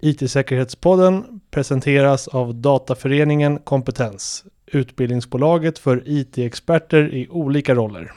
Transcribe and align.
IT-säkerhetspodden 0.00 1.40
presenteras 1.50 2.28
av 2.28 2.54
Dataföreningen 2.54 3.58
Kompetens, 3.58 4.44
utbildningsbolaget 4.66 5.78
för 5.78 6.02
IT-experter 6.06 7.14
i 7.14 7.28
olika 7.28 7.74
roller. 7.74 8.12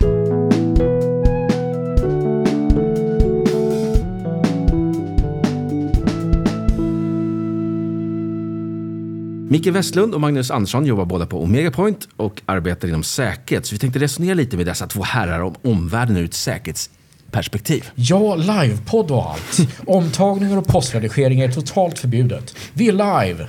Micke 9.50 9.68
Westlund 9.68 10.14
och 10.14 10.22
Magnus 10.22 10.52
Andersson 10.52 10.86
jobbar 10.86 11.06
båda 11.06 11.26
på 11.26 11.44
Omega 11.44 11.72
Point 11.72 12.08
och 12.18 12.42
arbetar 12.46 12.88
inom 12.88 13.04
säkerhet. 13.04 13.66
Så 13.66 13.76
vi 13.76 13.80
tänkte 13.80 14.00
resonera 14.00 14.34
lite 14.34 14.58
med 14.58 14.66
dessa 14.66 14.88
två 14.88 15.02
herrar 15.04 15.42
om 15.42 15.56
omvärlden 15.64 16.18
ur 16.18 16.26
ett 16.26 16.34
säkerhets 16.34 16.90
säkerhetsperspektiv. 17.32 17.90
Ja, 17.96 18.36
livepodd 18.36 19.12
och 19.12 19.32
allt. 19.32 19.60
Omtagningar 19.88 20.58
och 20.58 20.68
postredigering 20.68 21.42
är 21.42 21.52
totalt 21.52 22.00
förbjudet. 22.00 22.56
Vi 22.74 22.88
är 22.88 22.94
live! 22.94 23.48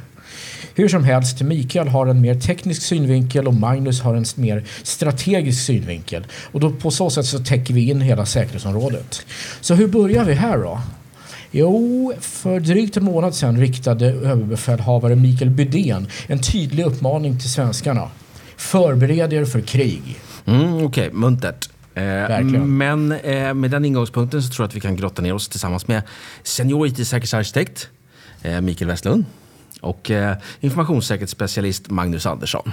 Hur 0.75 0.89
som 0.89 1.05
helst, 1.05 1.43
Mikael 1.43 1.89
har 1.89 2.07
en 2.07 2.21
mer 2.21 2.41
teknisk 2.41 2.83
synvinkel 2.83 3.47
och 3.47 3.55
Magnus 3.55 4.01
har 4.01 4.15
en 4.15 4.25
mer 4.37 4.65
strategisk 4.83 5.67
synvinkel. 5.67 6.27
Och 6.53 6.61
då 6.61 6.71
på 6.71 6.91
så 6.91 7.11
sätt 7.11 7.27
så 7.27 7.39
täcker 7.39 7.75
vi 7.75 7.91
in 7.91 8.01
hela 8.01 8.27
säkerhetsområdet. 8.27 9.27
Så 9.61 9.75
hur 9.75 9.89
börjar 9.89 10.25
vi 10.25 10.35
här 10.35 10.59
då? 10.59 10.81
Jo, 11.51 12.13
för 12.21 12.61
drygt 12.61 12.97
en 12.97 13.05
månad 13.05 13.35
sedan 13.35 13.61
riktade 13.61 14.07
överbefälhavare 14.07 15.17
Mikael 15.17 15.51
Bydén 15.51 16.07
en 16.29 16.41
tydlig 16.41 16.87
uppmaning 16.87 17.39
till 17.39 17.51
svenskarna. 17.51 18.11
Förbered 18.57 19.33
er 19.33 19.45
för 19.45 19.61
krig. 19.61 20.03
Mm, 20.47 20.75
Okej, 20.75 20.87
okay. 20.87 21.11
muntert. 21.13 21.72
Eh, 21.95 22.05
Verkligen. 22.05 22.77
men 22.77 23.13
eh, 23.13 23.55
med 23.55 23.71
den 23.71 23.85
ingångspunkten 23.85 24.43
så 24.43 24.53
tror 24.53 24.65
jag 24.65 24.69
att 24.69 24.75
vi 24.75 24.81
kan 24.81 24.97
grotta 24.97 25.23
ner 25.23 25.35
oss 25.35 25.49
tillsammans 25.49 25.89
med 25.89 26.03
senior 26.43 26.87
IT-säkerhetsarkitekt 26.87 27.89
eh, 28.43 28.61
Mikael 28.61 28.89
Westlund 28.89 29.25
och 29.81 30.11
informationssäkerhetsspecialist 30.61 31.91
Magnus 31.91 32.27
Andersson. 32.27 32.73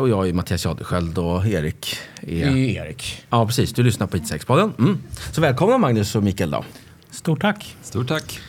Och 0.00 0.08
jag 0.08 0.28
är 0.28 0.32
Mattias 0.32 0.64
Jadesköld 0.64 1.18
och 1.18 1.46
Erik 1.46 1.96
är... 2.20 2.26
Det 2.26 2.76
är 2.76 2.84
Erik. 2.84 3.24
Ja, 3.30 3.46
precis. 3.46 3.72
Du 3.72 3.82
lyssnar 3.82 4.06
på 4.06 4.16
IT-säkerhetspodden. 4.16 4.72
Mm. 4.78 4.98
Så 5.32 5.40
välkomna 5.40 5.78
Magnus 5.78 6.14
och 6.14 6.22
Mikael 6.22 6.50
då. 6.50 6.64
Stort 7.10 7.40
tack. 7.40 7.76
Stort 7.82 8.08
tack. 8.08 8.40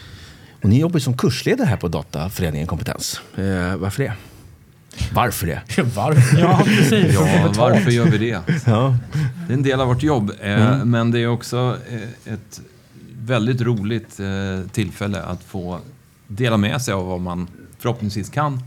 Och 0.63 0.69
ni 0.69 0.79
jobbar 0.79 0.95
ju 0.95 0.99
som 1.01 1.17
kursledare 1.17 1.67
här 1.67 1.77
på 1.77 1.88
Dataföreningen 1.88 2.67
Kompetens. 2.67 3.22
Eh, 3.35 3.75
varför 3.75 4.03
det? 4.03 4.13
Varför 5.13 5.47
det? 5.47 5.61
Varför? 5.95 6.39
Ja, 6.39 6.61
precis. 6.65 7.13
Ja, 7.13 7.53
varför 7.57 7.91
gör 7.91 8.05
vi 8.05 8.17
det? 8.17 8.39
Ja. 8.65 8.97
Det 9.47 9.53
är 9.53 9.57
en 9.57 9.63
del 9.63 9.81
av 9.81 9.88
vårt 9.88 10.03
jobb, 10.03 10.31
eh, 10.41 10.85
men 10.85 11.11
det 11.11 11.19
är 11.19 11.27
också 11.27 11.77
eh, 11.89 12.33
ett 12.33 12.61
väldigt 13.21 13.61
roligt 13.61 14.19
eh, 14.19 14.69
tillfälle 14.71 15.21
att 15.21 15.43
få 15.43 15.79
dela 16.27 16.57
med 16.57 16.81
sig 16.81 16.93
av 16.93 17.05
vad 17.05 17.21
man 17.21 17.47
förhoppningsvis 17.79 18.29
kan. 18.29 18.63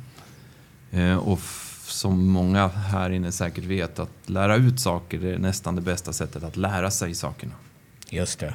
Eh, 0.90 1.16
och 1.16 1.40
som 1.86 2.28
många 2.28 2.68
här 2.68 3.10
inne 3.10 3.32
säkert 3.32 3.64
vet, 3.64 3.98
att 3.98 4.10
lära 4.26 4.56
ut 4.56 4.80
saker 4.80 5.24
är 5.24 5.38
nästan 5.38 5.76
det 5.76 5.82
bästa 5.82 6.12
sättet 6.12 6.42
att 6.44 6.56
lära 6.56 6.90
sig 6.90 7.14
sakerna. 7.14 7.52
Just 8.10 8.40
det. 8.40 8.54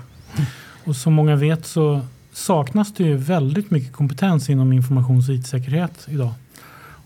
Och 0.83 0.95
som 0.95 1.13
många 1.13 1.35
vet 1.35 1.65
så 1.65 2.01
saknas 2.33 2.93
det 2.93 3.03
ju 3.03 3.17
väldigt 3.17 3.71
mycket 3.71 3.93
kompetens 3.93 4.49
inom 4.49 4.73
informations 4.73 5.29
och 5.29 5.35
IT-säkerhet 5.35 6.07
idag. 6.07 6.33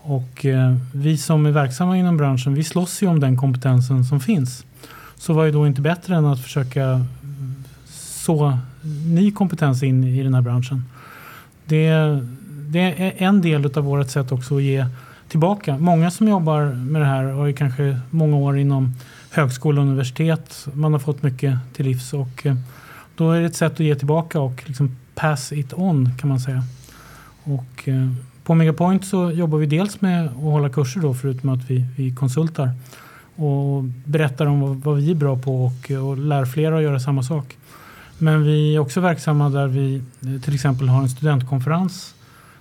Och 0.08 0.46
eh, 0.46 0.74
vi 0.92 1.16
som 1.16 1.46
är 1.46 1.50
verksamma 1.50 1.96
inom 1.96 2.16
branschen, 2.16 2.54
vi 2.54 2.64
slåss 2.64 3.02
ju 3.02 3.06
om 3.06 3.20
den 3.20 3.36
kompetensen 3.36 4.04
som 4.04 4.20
finns. 4.20 4.64
Så 5.16 5.32
vad 5.32 5.48
är 5.48 5.52
då 5.52 5.66
inte 5.66 5.80
bättre 5.80 6.16
än 6.16 6.26
att 6.26 6.40
försöka 6.40 6.84
mm, 6.84 7.64
så 7.92 8.58
ny 9.06 9.32
kompetens 9.32 9.82
in 9.82 10.04
i 10.04 10.22
den 10.22 10.34
här 10.34 10.42
branschen. 10.42 10.84
Det, 11.64 11.90
det 12.68 12.80
är 12.80 13.12
en 13.16 13.40
del 13.40 13.78
av 13.78 13.84
vårt 13.84 14.10
sätt 14.10 14.32
också 14.32 14.56
att 14.56 14.62
ge 14.62 14.86
tillbaka. 15.28 15.78
Många 15.78 16.10
som 16.10 16.28
jobbar 16.28 16.64
med 16.64 17.02
det 17.02 17.06
här 17.06 17.24
har 17.24 17.46
ju 17.46 17.52
kanske 17.52 18.00
många 18.10 18.36
år 18.36 18.58
inom 18.58 18.94
högskola 19.30 19.80
och 19.80 19.86
universitet. 19.86 20.66
Man 20.72 20.92
har 20.92 21.00
fått 21.00 21.22
mycket 21.22 21.58
till 21.72 21.86
livs 21.86 22.12
och 22.12 22.46
eh, 22.46 22.56
då 23.16 23.30
är 23.30 23.40
det 23.40 23.46
ett 23.46 23.56
sätt 23.56 23.72
att 23.72 23.80
ge 23.80 23.94
tillbaka 23.94 24.40
och 24.40 24.62
liksom 24.66 24.96
pass 25.14 25.52
it 25.52 25.72
on 25.72 26.10
kan 26.18 26.28
man 26.28 26.40
säga. 26.40 26.62
Och 27.44 27.88
eh, 27.88 28.08
på 28.48 28.54
Megapoint 28.54 29.04
så 29.04 29.30
jobbar 29.30 29.58
vi 29.58 29.66
dels 29.66 30.00
med 30.00 30.26
att 30.26 30.32
hålla 30.32 30.68
kurser 30.68 31.00
då 31.00 31.14
förutom 31.14 31.50
att 31.50 31.70
vi, 31.70 31.84
vi 31.96 32.14
konsultar 32.14 32.70
och 33.36 33.84
berättar 34.04 34.46
om 34.46 34.60
vad, 34.60 34.76
vad 34.76 34.96
vi 34.96 35.10
är 35.10 35.14
bra 35.14 35.38
på 35.38 35.64
och, 35.64 35.90
och 35.90 36.18
lär 36.18 36.44
flera 36.44 36.76
att 36.76 36.82
göra 36.82 37.00
samma 37.00 37.22
sak. 37.22 37.56
Men 38.18 38.42
vi 38.42 38.74
är 38.74 38.78
också 38.78 39.00
verksamma 39.00 39.48
där 39.48 39.66
vi 39.66 39.96
eh, 39.96 40.40
till 40.40 40.54
exempel 40.54 40.88
har 40.88 41.02
en 41.02 41.08
studentkonferens 41.08 42.14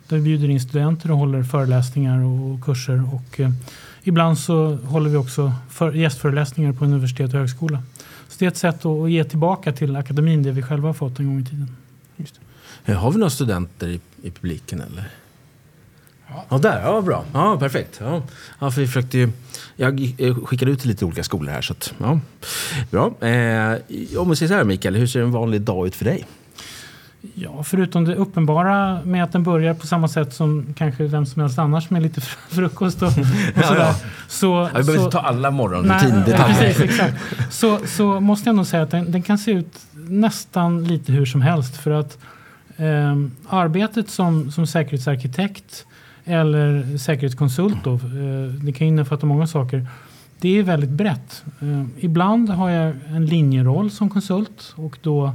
där 0.08 0.18
vi 0.18 0.24
bjuder 0.24 0.50
in 0.50 0.59
studenter 0.59 1.12
och 1.12 1.18
håller 1.18 1.44
föreläsningar 1.44 2.24
och 2.24 2.64
kurser. 2.66 3.04
Och, 3.14 3.40
eh, 3.40 3.52
ibland 4.04 4.40
så 4.40 4.75
håller 4.75 5.09
vi 5.09 5.18
också 5.18 5.54
för, 5.69 5.92
gästföreläsningar 5.92 6.74
på 6.74 6.86
universitet 6.86 7.34
och 7.34 7.40
högskola. 7.40 7.84
Så 8.28 8.36
det 8.40 8.46
är 8.46 8.50
ett 8.50 8.58
sätt 8.58 8.86
att, 8.86 8.86
att 8.86 9.12
ge 9.12 9.24
tillbaka 9.24 9.72
till 9.72 9.96
akademin 9.96 10.44
det 10.44 10.52
vi 10.52 10.62
själva 10.62 10.90
har 10.90 10.94
fått 10.94 11.19
en 11.19 11.28
gång 11.28 11.40
i 11.40 11.46
tiden. 11.46 11.75
Eh, 12.86 12.98
har 12.98 13.12
vi 13.12 13.18
några 13.18 13.30
studenter 13.30 13.88
i, 13.88 14.00
i 14.24 14.31
publiken 14.31 14.81
eller? 14.81 15.08
Ja. 16.49 16.57
där, 16.57 16.81
ja 16.81 17.01
bra. 17.01 17.23
Ja, 17.33 17.57
perfekt. 17.59 17.97
Ja. 18.03 18.21
Ja, 18.59 18.71
för 18.71 18.81
vi 18.81 18.88
försökte 18.88 19.17
ju, 19.17 19.29
jag 19.75 20.13
eh, 20.17 20.35
skickade 20.45 20.71
ut 20.71 20.79
till 20.79 20.89
lite 20.89 21.05
olika 21.05 21.23
skolor 21.23 21.51
här 21.51 21.61
så 21.61 21.73
att, 21.73 21.93
ja. 21.97 22.19
Bra. 22.91 23.27
Eh, 23.27 23.77
om 24.19 24.29
vi 24.29 24.35
säger 24.35 24.47
så 24.47 24.53
här 24.53 24.63
Mikael, 24.63 24.95
hur 24.95 25.07
ser 25.07 25.21
en 25.21 25.31
vanlig 25.31 25.61
dag 25.61 25.88
ut 25.88 25.95
för 25.95 26.05
dig? 26.05 26.25
Ja, 27.33 27.63
förutom 27.63 28.05
det 28.05 28.15
uppenbara 28.15 28.99
med 29.03 29.23
att 29.23 29.31
den 29.31 29.43
börjar 29.43 29.73
på 29.73 29.88
samma 29.88 30.07
sätt 30.07 30.33
som 30.33 30.73
kanske 30.77 31.03
vem 31.03 31.25
som 31.25 31.41
helst 31.41 31.59
annars 31.59 31.89
med 31.89 32.01
lite 32.03 32.21
fr- 32.21 32.38
frukost 32.49 33.01
och, 33.01 33.07
och 33.07 33.13
sådär. 33.65 33.79
ja. 33.79 33.95
Så, 34.27 34.45
Ja, 34.47 34.65
vi 34.67 34.71
behöver 34.83 34.94
så- 34.94 34.99
inte 35.05 35.11
ta 35.17 35.19
alla 35.23 35.51
morgonrutindetaljer. 35.51 37.13
Så, 37.51 37.79
så 37.88 38.19
måste 38.19 38.49
jag 38.49 38.55
nog 38.55 38.65
säga 38.67 38.83
att 38.83 38.91
den, 38.91 39.11
den 39.11 39.21
kan 39.21 39.38
se 39.38 39.51
ut 39.51 39.77
nästan 39.94 40.83
lite 40.83 41.11
hur 41.11 41.25
som 41.25 41.41
helst. 41.41 41.77
För 41.77 41.91
att 41.91 42.17
ehm, 42.77 43.31
arbetet 43.49 44.09
som, 44.09 44.51
som 44.51 44.67
säkerhetsarkitekt 44.67 45.85
eller 46.27 46.97
säkerhetskonsult, 46.97 47.83
då, 47.83 47.93
eh, 47.93 47.99
det 48.63 48.71
kan 48.71 48.88
innefatta 48.88 49.25
många 49.25 49.47
saker. 49.47 49.88
Det 50.39 50.59
är 50.59 50.63
väldigt 50.63 50.89
brett. 50.89 51.43
Eh, 51.59 51.85
ibland 51.99 52.49
har 52.49 52.69
jag 52.69 52.95
en 53.07 53.25
linjeroll 53.25 53.91
som 53.91 54.09
konsult 54.09 54.73
och 54.75 54.97
då, 55.01 55.31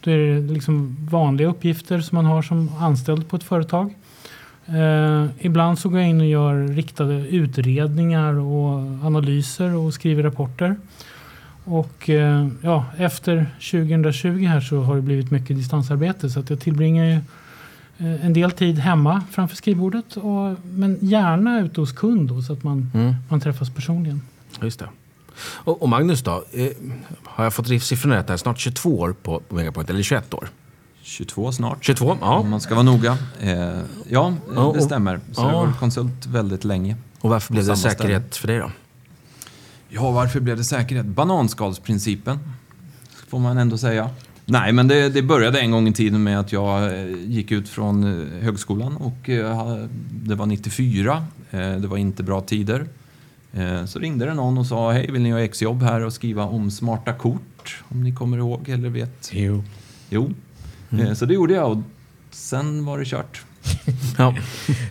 då 0.00 0.10
är 0.10 0.18
det 0.18 0.52
liksom 0.52 0.96
vanliga 1.10 1.48
uppgifter 1.48 2.00
som 2.00 2.16
man 2.16 2.24
har 2.24 2.42
som 2.42 2.70
anställd 2.78 3.28
på 3.28 3.36
ett 3.36 3.44
företag. 3.44 3.94
Eh, 4.66 5.26
ibland 5.38 5.78
så 5.78 5.88
går 5.88 6.00
jag 6.00 6.08
in 6.08 6.20
och 6.20 6.26
gör 6.26 6.68
riktade 6.68 7.14
utredningar 7.14 8.34
och 8.34 8.78
analyser 9.06 9.76
och 9.76 9.94
skriver 9.94 10.22
rapporter. 10.22 10.76
Och 11.64 12.10
eh, 12.10 12.48
ja, 12.62 12.84
efter 12.98 13.46
2020 13.70 14.44
här 14.46 14.60
så 14.60 14.80
har 14.80 14.96
det 14.96 15.02
blivit 15.02 15.30
mycket 15.30 15.56
distansarbete 15.56 16.30
så 16.30 16.40
att 16.40 16.50
jag 16.50 16.60
tillbringar 16.60 17.04
ju 17.04 17.20
en 17.98 18.32
del 18.32 18.50
tid 18.50 18.78
hemma 18.78 19.22
framför 19.30 19.56
skrivbordet 19.56 20.16
och, 20.16 20.56
men 20.64 20.98
gärna 21.00 21.60
ute 21.60 21.80
hos 21.80 21.92
kund 21.92 22.28
då, 22.28 22.42
så 22.42 22.52
att 22.52 22.62
man, 22.62 22.90
Mm, 22.94 23.14
man 23.28 23.40
träffas 23.40 23.70
personligen. 23.70 24.22
just 24.62 24.78
det. 24.78 24.88
Och, 25.40 25.82
och 25.82 25.88
Magnus 25.88 26.22
då? 26.22 26.44
Eh, 26.52 26.68
har 27.24 27.44
jag 27.44 27.54
fått 27.54 27.82
siffrorna 27.82 28.16
rätt 28.16 28.28
här? 28.28 28.36
Snart 28.36 28.58
22 28.58 29.00
år 29.00 29.14
på 29.22 29.40
på 29.40 29.54
Megapoint, 29.54 29.90
eller 29.90 30.02
21 30.02 30.34
år? 30.34 30.48
22 31.02 31.52
snart. 31.52 31.84
22, 31.84 32.10
Om 32.10 32.18
ja. 32.20 32.42
man 32.42 32.60
ska 32.60 32.74
vara 32.74 32.82
noga. 32.82 33.18
Eh, 33.40 33.52
ja, 34.08 34.32
eh, 34.52 34.58
och- 34.66 34.74
det 34.76 34.82
stämmer. 34.82 35.20
Så 35.32 35.40
jag 35.42 35.50
ja. 35.50 35.56
har 35.56 35.66
varit 35.66 35.78
konsult 35.78 36.26
väldigt 36.26 36.64
länge. 36.64 36.96
Och 37.20 37.30
varför 37.30 37.52
blev 37.52 37.66
det 37.66 37.76
säkerhet 37.76 38.36
för 38.36 38.46
dig 38.48 38.58
då? 38.58 38.70
Ja, 39.88 40.10
varför 40.10 40.40
blev 40.40 40.56
det 40.56 40.64
säkerhet? 40.64 41.06
Bananskalsprincipen, 41.06 42.38
får 43.28 43.38
man 43.38 43.58
ändå 43.58 43.78
säga. 43.78 44.10
Nej, 44.46 44.72
men 44.72 44.88
det, 44.88 45.08
det 45.08 45.22
började 45.22 45.60
en 45.60 45.70
gång 45.70 45.88
i 45.88 45.92
tiden 45.92 46.22
med 46.22 46.40
att 46.40 46.52
jag 46.52 46.84
eh, 47.00 47.06
gick 47.26 47.52
ut 47.52 47.68
från 47.68 48.04
eh, 48.38 48.42
högskolan 48.44 48.96
och 48.96 49.28
eh, 49.28 49.84
det 50.10 50.34
var 50.34 50.46
94. 50.46 51.26
Eh, 51.50 51.58
Det 51.76 51.86
var 51.88 51.96
inte 51.96 52.22
bra 52.22 52.40
tider. 52.40 52.86
Så 53.86 53.98
ringde 53.98 54.24
det 54.26 54.34
någon 54.34 54.58
och 54.58 54.66
sa, 54.66 54.92
hej, 54.92 55.10
vill 55.12 55.22
ni 55.22 55.30
ha 55.30 55.40
exjobb 55.40 55.82
här 55.82 56.00
och 56.04 56.12
skriva 56.12 56.44
om 56.44 56.70
smarta 56.70 57.12
kort? 57.12 57.82
Om 57.88 58.02
ni 58.02 58.12
kommer 58.14 58.38
ihåg 58.38 58.68
eller 58.68 58.88
vet. 58.88 59.30
Jo. 59.32 59.64
Jo, 60.10 60.30
Eh, 60.98 61.14
så 61.14 61.24
det 61.26 61.34
gjorde 61.34 61.54
jag 61.54 61.70
och 61.72 61.82
sen 62.30 62.84
var 62.84 62.98
det 62.98 63.04
kört. 63.04 63.42
Ja, 64.18 64.34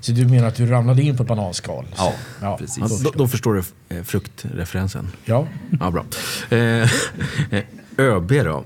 Så 0.02 0.12
du 0.12 0.26
menar 0.28 0.48
att 0.48 0.56
du 0.56 0.66
ramlade 0.66 1.02
in 1.04 1.18
på 1.18 1.24
ett 1.24 1.30
bananskal? 1.30 1.86
Ja, 1.98 2.14
ja 2.42 2.58
precis. 2.58 3.02
då, 3.04 3.12
då 3.12 3.28
förstår 3.28 3.54
du 3.90 4.04
fruktreferensen. 4.04 5.08
Ja. 5.26 5.48
Ja, 5.80 5.92
bra. 5.92 6.06
Eh, 6.58 6.90
ÖB 7.98 8.30
då. 8.44 8.64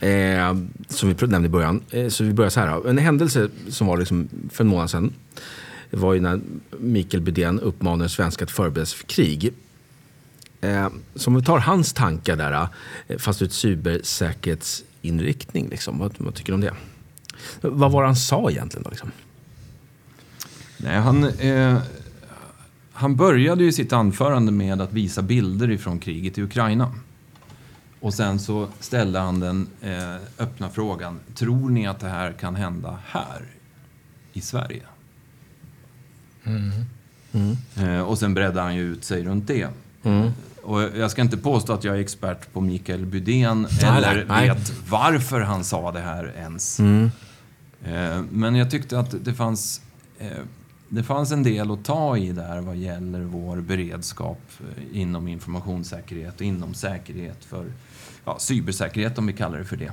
Eh, 0.00 0.56
som 0.88 1.08
vi 1.08 1.26
nämnde 1.26 1.46
i 1.46 1.50
början. 1.50 1.82
Eh, 1.90 2.08
så 2.08 2.24
vi 2.24 2.32
börjar 2.32 2.50
så 2.50 2.60
här. 2.60 2.74
Då. 2.74 2.88
En 2.88 2.98
händelse 2.98 3.48
som 3.68 3.86
var 3.86 3.98
liksom 3.98 4.28
för 4.52 4.64
en 4.64 4.68
månad 4.68 4.90
sedan 4.90 5.12
var 5.90 6.14
ju 6.14 6.20
när 6.20 6.40
Mikael 6.78 7.22
Bydén 7.22 7.60
uppmanade 7.60 8.08
svenskar 8.08 8.46
att 8.46 8.50
förbereda 8.50 8.86
sig 8.86 8.98
för 8.98 9.06
krig. 9.06 9.52
Eh, 10.60 10.88
så 11.14 11.30
om 11.30 11.36
vi 11.36 11.42
tar 11.42 11.58
hans 11.58 11.92
tankar 11.92 12.36
där, 12.36 12.68
eh, 13.08 13.18
fast 13.18 13.42
ut 13.42 13.52
cybersäkerhetsinriktning. 13.52 15.68
Liksom. 15.68 15.98
Vad, 15.98 16.14
vad 16.18 16.34
tycker 16.34 16.52
du 16.52 16.54
om 16.54 16.60
det? 16.60 16.74
Vad 17.60 17.92
var 17.92 18.02
det 18.02 18.08
han 18.08 18.16
sa 18.16 18.50
egentligen 18.50 18.82
då? 18.82 18.90
Liksom? 18.90 19.10
Nej, 20.76 20.96
han, 20.96 21.24
eh, 21.24 21.78
han 22.92 23.16
började 23.16 23.64
ju 23.64 23.72
sitt 23.72 23.92
anförande 23.92 24.52
med 24.52 24.80
att 24.80 24.92
visa 24.92 25.22
bilder 25.22 25.70
ifrån 25.70 25.98
kriget 25.98 26.38
i 26.38 26.42
Ukraina. 26.42 26.94
Och 28.00 28.14
sen 28.14 28.38
så 28.38 28.68
ställde 28.80 29.18
han 29.18 29.40
den 29.40 29.68
eh, 29.82 30.14
öppna 30.38 30.70
frågan, 30.70 31.20
tror 31.34 31.70
ni 31.70 31.86
att 31.86 32.00
det 32.00 32.08
här 32.08 32.32
kan 32.32 32.56
hända 32.56 32.98
här 33.06 33.42
i 34.32 34.40
Sverige? 34.40 34.82
Eh, 37.76 38.00
och 38.00 38.18
sen 38.18 38.34
bredde 38.34 38.60
han 38.60 38.76
ju 38.76 38.82
ut 38.82 39.04
sig 39.04 39.24
runt 39.24 39.46
det. 39.46 39.68
Och 40.62 40.82
jag 40.82 41.10
ska 41.10 41.22
inte 41.22 41.36
påstå 41.36 41.72
att 41.72 41.84
jag 41.84 41.96
är 41.96 42.00
expert 42.00 42.52
på 42.52 42.60
Mikael 42.60 43.06
Bydén 43.06 43.66
eller 43.82 44.24
nej. 44.28 44.48
vet 44.48 44.72
varför 44.88 45.40
han 45.40 45.64
sa 45.64 45.92
det 45.92 46.00
här 46.00 46.32
ens. 46.36 46.80
Eh, 47.84 48.22
Men 48.30 48.54
jag 48.54 48.70
tyckte 48.70 48.98
att 48.98 49.24
det 49.24 49.34
fanns, 49.34 49.80
eh, 50.18 50.28
det 50.88 51.02
fanns 51.02 51.32
en 51.32 51.42
del 51.42 51.70
att 51.70 51.84
ta 51.84 52.16
i 52.16 52.32
där 52.32 52.60
vad 52.60 52.76
gäller 52.76 53.20
vår 53.20 53.56
beredskap 53.60 54.40
eh, 54.60 55.00
inom 55.00 55.28
informationssäkerhet 55.28 56.34
och 56.34 56.42
inom 56.42 56.74
säkerhet 56.74 57.44
för 57.44 57.66
ja, 58.28 58.38
cybersäkerhet 58.38 59.18
om 59.18 59.26
vi 59.26 59.32
kallar 59.32 59.58
det 59.58 59.64
för 59.64 59.76
det. 59.76 59.90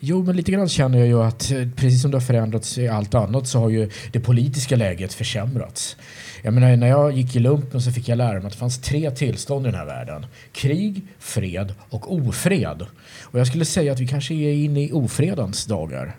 Jo, 0.00 0.22
men 0.22 0.36
lite 0.36 0.52
grann 0.52 0.68
känner 0.68 0.98
jag 0.98 1.08
ju 1.08 1.22
att 1.22 1.50
eh, 1.50 1.68
precis 1.76 2.02
som 2.02 2.10
det 2.10 2.16
har 2.16 2.22
förändrats 2.22 2.78
i 2.78 2.88
allt 2.88 3.14
annat 3.14 3.48
så 3.48 3.58
har 3.58 3.68
ju 3.70 3.90
det 4.12 4.20
politiska 4.20 4.76
läget 4.76 5.14
försämrats. 5.14 5.96
Jag 6.42 6.54
menar, 6.54 6.76
när 6.76 6.86
jag 6.86 7.12
gick 7.12 7.36
i 7.36 7.38
lumpen 7.38 7.82
så 7.82 7.92
fick 7.92 8.08
jag 8.08 8.18
lära 8.18 8.32
mig 8.32 8.46
att 8.46 8.52
det 8.52 8.58
fanns 8.58 8.80
tre 8.80 9.10
tillstånd 9.10 9.66
i 9.66 9.70
den 9.70 9.78
här 9.78 9.86
världen. 9.86 10.26
Krig, 10.52 11.02
fred 11.18 11.74
och 11.90 12.14
ofred. 12.14 12.86
Och 13.22 13.38
jag 13.38 13.46
skulle 13.46 13.64
säga 13.64 13.92
att 13.92 14.00
vi 14.00 14.08
kanske 14.08 14.34
är 14.34 14.52
inne 14.52 14.84
i 14.84 14.92
ofredens 14.92 15.66
dagar. 15.66 16.16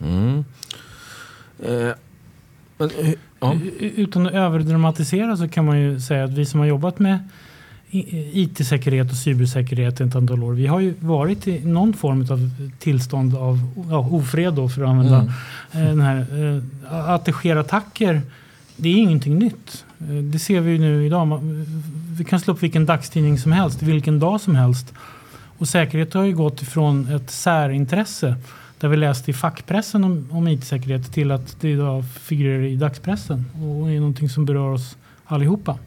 Mm. 0.00 0.44
Eh, 1.64 1.90
men, 2.78 2.90
eh, 2.90 3.14
ja. 3.40 3.58
Utan 3.80 4.26
att 4.26 4.32
överdramatisera 4.32 5.36
så 5.36 5.48
kan 5.48 5.64
man 5.64 5.80
ju 5.80 6.00
säga 6.00 6.24
att 6.24 6.32
vi 6.32 6.46
som 6.46 6.60
har 6.60 6.66
jobbat 6.66 6.98
med 6.98 7.28
IT-säkerhet 7.92 9.10
och 9.10 9.16
cybersäkerhet 9.16 10.00
ett 10.00 10.16
antal 10.16 10.42
år, 10.42 10.52
vi 10.52 10.66
har 10.66 10.80
ju 10.80 10.94
varit 11.00 11.48
i 11.48 11.64
någon 11.64 11.92
form 11.92 12.20
av 12.30 12.50
tillstånd 12.78 13.34
av 13.36 13.58
ja, 13.90 13.98
ofred 13.98 14.54
då 14.54 14.68
för 14.68 14.82
att 14.82 14.88
använda 14.88 15.16
Mm. 15.72 15.82
eh, 15.86 15.88
den 15.88 16.00
här. 16.00 16.26
eh, 16.90 17.10
Att 17.10 17.24
det 17.24 17.32
sker 17.32 17.56
attacker, 17.56 18.22
det 18.76 18.88
är 18.88 18.96
ingenting 18.96 19.38
nytt. 19.38 19.84
Eh, 20.00 20.06
Det 20.14 20.38
ser 20.38 20.60
vi 20.60 20.70
ju 20.72 20.78
nu 20.78 21.06
idag. 21.06 21.40
Vi 22.18 22.24
kan 22.24 22.40
slå 22.40 22.54
upp 22.54 22.62
vilken 22.62 22.86
dagstidning 22.86 23.38
som 23.38 23.52
helst, 23.52 23.82
vilken 23.82 24.18
dag 24.18 24.40
som 24.40 24.54
helst. 24.56 24.92
Och 25.58 25.68
säkerhet 25.68 26.14
har 26.14 26.24
ju 26.24 26.34
gått 26.36 26.62
ifrån 26.62 27.08
ett 27.08 27.30
särintresse 27.30 28.36
där 28.80 28.88
vi 28.88 28.96
läste 28.96 29.30
i 29.30 29.34
fackpressen 29.34 30.04
om, 30.04 30.28
om 30.30 30.48
IT-säkerhet 30.48 31.12
till 31.12 31.30
att 31.30 31.60
det 31.60 31.70
idag 31.70 32.04
figurerar 32.20 32.62
i 32.62 32.76
dagspressen 32.76 33.44
och 33.54 33.90
är 33.90 33.96
någonting 33.98 34.28
som 34.28 34.44
berör 34.44 34.72
oss 34.72 34.96
allihopa. 35.24 35.78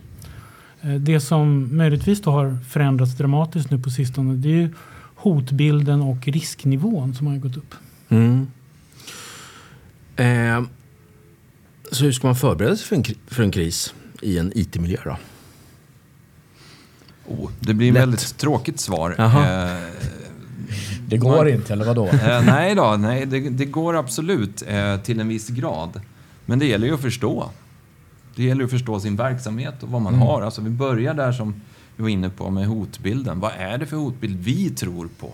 Eh, 0.85 0.93
Det 0.93 1.19
som 1.19 1.77
möjligtvis 1.77 2.21
då 2.21 2.31
har 2.31 2.57
förändrats 2.69 3.17
dramatiskt 3.17 3.71
nu 3.71 3.79
på 3.79 3.89
sistone 3.89 4.33
det 4.35 4.47
är 4.49 4.51
ju 4.53 4.69
hotbilden 5.15 6.01
och 6.01 6.27
risknivån 6.27 7.15
som 7.15 7.27
har 7.27 7.37
gått 7.37 7.57
upp. 7.57 7.75
Mm. 8.09 8.47
Eh, 10.15 10.63
så 11.91 12.03
hur 12.03 12.11
ska 12.11 12.27
man 12.27 12.35
förbereda 12.35 12.75
sig 12.75 12.87
för 12.87 12.95
en, 12.95 13.03
för 13.27 13.43
en 13.43 13.51
kris 13.51 13.93
i 14.21 14.37
en 14.37 14.51
IT-miljö 14.55 14.97
då? 15.03 15.17
Oh, 17.27 17.49
det 17.59 17.73
blir 17.73 17.89
ett 17.89 17.95
väldigt 17.95 18.37
tråkigt 18.37 18.79
svar. 18.79 19.15
Eh, 19.19 19.77
Det 21.07 21.17
går 21.17 21.49
inte, 21.49 21.73
eller 21.73 21.85
vadå? 21.85 22.07
Eh, 22.07 22.45
nej 22.45 22.75
då, 22.75 22.95
nej, 22.99 23.25
det, 23.25 23.49
det 23.49 23.65
går 23.65 23.95
absolut 23.97 24.63
eh, 24.67 24.97
till 24.97 25.19
en 25.19 25.27
viss 25.27 25.49
grad. 25.49 26.01
Men 26.45 26.59
det 26.59 26.65
gäller 26.65 26.87
ju 26.87 26.93
att 26.93 27.01
förstå. 27.01 27.49
Det 28.35 28.43
gäller 28.43 28.63
att 28.63 28.71
förstå 28.71 28.99
sin 28.99 29.15
verksamhet 29.15 29.83
och 29.83 29.89
vad 29.89 30.01
man 30.01 30.15
har. 30.15 30.41
Alltså 30.41 30.61
vi 30.61 30.69
börjar 30.69 31.13
där 31.13 31.31
som 31.31 31.61
vi 31.95 32.03
var 32.03 32.09
inne 32.09 32.29
på 32.29 32.49
med 32.49 32.67
hotbilden. 32.67 33.39
Vad 33.39 33.51
är 33.57 33.77
det 33.77 33.85
för 33.85 33.97
hotbild 33.97 34.39
vi 34.39 34.69
tror 34.69 35.09
på? 35.19 35.33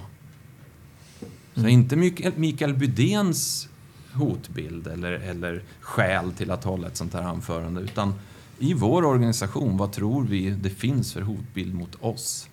Så 1.56 1.68
inte 1.68 1.96
Mikael, 1.96 2.34
Mikael 2.36 2.74
Bydéns 2.74 3.70
hotbild 4.14 4.88
eller, 4.88 5.12
eller 5.12 5.64
skäl 5.80 6.32
till 6.32 6.52
att 6.52 6.64
hålla 6.64 6.88
ett 6.88 6.98
sånt 6.98 7.14
här 7.14 7.24
anförande. 7.24 7.82
Utan 7.82 8.14
i 8.60 8.74
vår 8.74 9.06
organisation, 9.06 9.78
vad 9.78 9.92
tror 9.92 10.24
vi 10.24 10.50
det 10.50 10.70
finns 10.70 11.14
för 11.14 11.22
hotbild 11.22 11.74
mot 11.76 11.96
oss? 12.00 12.50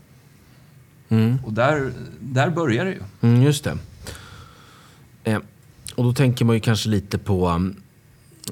Mm. 1.08 1.38
Och 1.44 1.52
där, 1.52 1.92
där 2.20 2.50
börjar 2.50 2.84
det 2.84 2.90
ju. 2.90 3.02
Mm, 3.20 3.42
just 3.42 3.64
det. 3.64 3.78
Eh, 5.24 5.40
och 5.94 6.04
då 6.04 6.12
tänker 6.12 6.44
man 6.44 6.56
ju 6.56 6.60
kanske 6.60 6.88
lite 6.88 7.18
på 7.18 7.70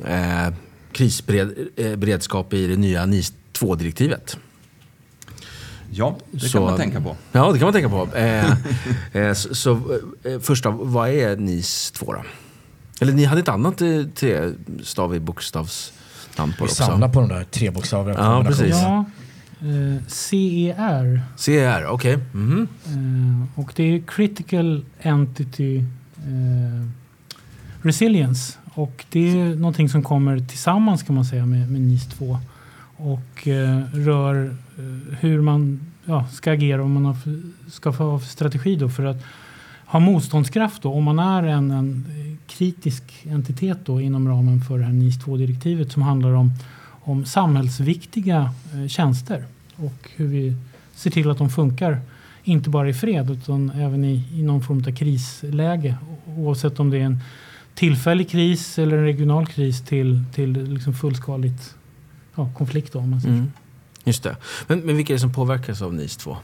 eh, 0.04 0.48
krisberedskap 0.96 2.52
i 2.54 2.66
det 2.66 2.76
nya 2.76 3.06
NIS 3.06 3.32
2-direktivet. 3.52 4.36
Ja, 5.90 6.16
det 6.30 6.40
Så- 6.40 6.52
kan 6.58 6.62
man 6.62 6.76
tänka 6.76 7.00
på. 7.00 7.16
Ja, 7.32 7.52
det 7.52 7.58
kan 7.58 7.66
man 7.66 7.72
tänka 7.72 7.88
på. 7.88 8.08
Eh, 8.16 8.52
eh, 9.12 9.32
så 9.34 9.54
så 9.54 9.72
eh, 10.24 10.38
första, 10.40 10.70
vad 10.70 11.08
är 11.10 11.36
NIS 11.36 11.90
2 11.90 12.12
då? 12.12 12.22
Eller 13.00 13.12
ni 13.12 13.24
hade 13.24 13.40
ett 13.40 13.48
annat 13.48 13.80
eh, 13.82 14.02
trestavig 14.14 15.22
bokstavsnamn 15.22 15.92
på 16.36 16.44
Vi 16.46 16.56
det 16.58 16.64
också? 16.64 16.84
samlar 16.84 17.08
på 17.08 17.20
de 17.20 17.28
där 17.28 17.44
tre 17.44 17.70
bokstäverna. 17.70 18.12
Ja, 18.20 18.44
precis. 18.46 18.70
Ja, 18.70 19.04
eh, 19.60 20.02
CER 20.06 21.20
CR, 21.38 21.86
okej. 21.86 22.18
Mhm. 22.32 22.68
eh, 22.86 23.58
och 23.60 23.72
det 23.76 23.82
är 23.94 24.02
Critical 24.06 24.84
Entity 25.00 25.76
eh, 25.78 26.86
Resilience. 27.82 28.58
Och 28.76 29.04
det 29.10 29.40
är 29.40 29.54
någonting 29.54 29.88
som 29.88 30.02
kommer 30.02 30.38
tillsammans 30.38 31.02
kan 31.02 31.14
man 31.14 31.24
säga 31.24 31.46
med, 31.46 31.70
med 31.70 31.80
NIS 31.80 32.06
2 32.06 32.38
och 32.96 33.48
eh, 33.48 33.80
rör 33.92 34.44
eh, 34.78 35.18
hur 35.20 35.40
man 35.40 35.80
ja, 36.04 36.26
ska 36.32 36.52
agera 36.52 36.82
om 36.82 36.92
man 36.92 37.04
har 37.04 37.14
för, 37.14 37.40
ska 37.70 37.92
få 37.92 38.10
ha 38.10 38.18
för 38.18 38.26
strategi 38.26 38.76
då 38.76 38.88
för 38.88 39.04
att 39.04 39.24
ha 39.86 40.00
motståndskraft 40.00 40.82
då 40.82 40.92
om 40.92 41.04
man 41.04 41.18
är 41.18 41.42
en, 41.42 41.70
en 41.70 42.04
kritisk 42.46 43.02
entitet 43.24 43.78
då 43.84 44.00
inom 44.00 44.28
ramen 44.28 44.60
för 44.60 44.78
det 44.78 44.84
här 44.84 44.92
NIS 44.92 45.18
2-direktivet 45.18 45.92
som 45.92 46.02
handlar 46.02 46.32
om, 46.32 46.50
om 46.88 47.24
samhällsviktiga 47.24 48.54
eh, 48.74 48.88
tjänster 48.88 49.44
och 49.76 50.10
hur 50.16 50.26
vi 50.26 50.54
ser 50.94 51.10
till 51.10 51.30
att 51.30 51.38
de 51.38 51.50
funkar. 51.50 52.00
Inte 52.44 52.70
bara 52.70 52.88
i 52.88 52.94
fred 52.94 53.30
utan 53.30 53.70
även 53.70 54.04
i, 54.04 54.24
i 54.32 54.42
någon 54.42 54.62
form 54.62 54.84
av 54.86 54.96
krisläge 54.96 55.94
oavsett 56.26 56.80
om 56.80 56.90
det 56.90 56.98
är 56.98 57.04
en 57.04 57.20
tillfällig 57.76 58.30
kris 58.30 58.78
eller 58.78 58.98
en 58.98 59.04
regional 59.04 59.46
kris 59.46 59.82
till, 59.82 60.24
till 60.34 60.72
liksom 60.74 60.94
fullskaligt 60.94 61.74
ja, 62.34 62.50
konflikt. 62.56 62.92
Då, 62.92 62.98
om 62.98 63.10
man 63.10 63.20
säger. 63.20 63.34
Mm. 63.34 63.52
Just 64.04 64.22
det. 64.22 64.36
Men, 64.66 64.80
men 64.80 64.96
vilka 64.96 65.12
är 65.12 65.14
det 65.14 65.20
som 65.20 65.32
påverkas 65.32 65.82
av 65.82 65.94
NIS 65.94 66.16
2? 66.16 66.36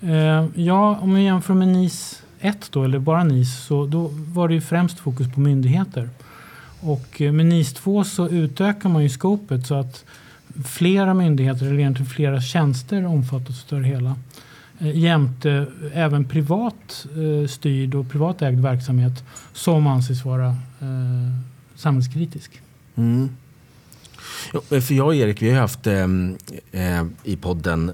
Eh, 0.00 0.46
ja, 0.54 0.98
om 1.00 1.14
vi 1.14 1.22
jämför 1.22 1.54
med 1.54 1.68
NIS 1.68 2.22
1 2.40 2.68
då, 2.70 2.84
eller 2.84 2.98
bara 2.98 3.24
NIS, 3.24 3.64
så 3.64 3.86
då 3.86 4.10
var 4.12 4.48
det 4.48 4.54
ju 4.54 4.60
främst 4.60 4.98
fokus 4.98 5.32
på 5.34 5.40
myndigheter. 5.40 6.10
Och 6.80 7.20
eh, 7.20 7.32
med 7.32 7.46
NIS 7.46 7.74
2 7.74 8.04
så 8.04 8.28
utökar 8.28 8.88
man 8.88 9.02
ju 9.02 9.08
skopet 9.08 9.66
så 9.66 9.74
att 9.74 10.04
flera 10.64 11.14
myndigheter, 11.14 11.66
eller 11.66 11.78
egentligen 11.78 12.10
flera 12.10 12.40
tjänster 12.40 13.06
omfattas 13.06 13.72
av 13.72 13.80
det 13.80 13.86
hela. 13.86 14.16
Eh, 14.80 14.98
jämte 14.98 15.50
eh, 15.50 15.98
även 15.98 16.24
privat 16.24 17.06
eh, 17.16 17.48
styrd 17.48 17.94
och 17.94 18.10
privatägd 18.10 18.60
verksamhet 18.60 19.24
som 19.52 19.86
anses 19.86 20.24
vara 20.24 20.48
eh, 20.80 21.30
samhällskritisk. 21.74 22.60
Mm. 22.94 23.28
Jo, 24.52 24.60
eh, 24.70 24.80
för 24.80 24.94
jag 24.94 25.06
och 25.06 25.14
Erik, 25.14 25.42
vi 25.42 25.50
har 25.50 25.60
haft 25.60 25.86
eh, 25.86 26.06
eh, 26.72 27.04
i 27.24 27.36
podden 27.36 27.92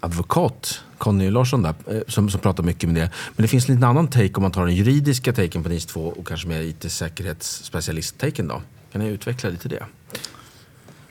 advokat 0.00 0.80
Conny 0.98 1.30
Larsson 1.30 1.62
där, 1.62 1.74
eh, 1.90 2.00
som, 2.08 2.30
som 2.30 2.40
pratar 2.40 2.62
mycket 2.62 2.88
med 2.88 3.02
det. 3.02 3.10
Men 3.36 3.42
det 3.42 3.48
finns 3.48 3.68
en 3.68 3.74
liten 3.74 3.88
annan 3.88 4.08
take 4.08 4.34
om 4.34 4.42
man 4.42 4.52
tar 4.52 4.66
den 4.66 4.74
juridiska 4.74 5.32
taken 5.32 5.62
på 5.62 5.68
NIS 5.68 5.86
2 5.86 6.00
och 6.00 6.26
kanske 6.26 6.48
mer 6.48 6.60
IT-säkerhetsspecialist-taken 6.60 8.48
då. 8.48 8.62
Kan 8.92 9.00
ni 9.00 9.08
utveckla 9.08 9.50
lite 9.50 9.68
det? 9.68 9.84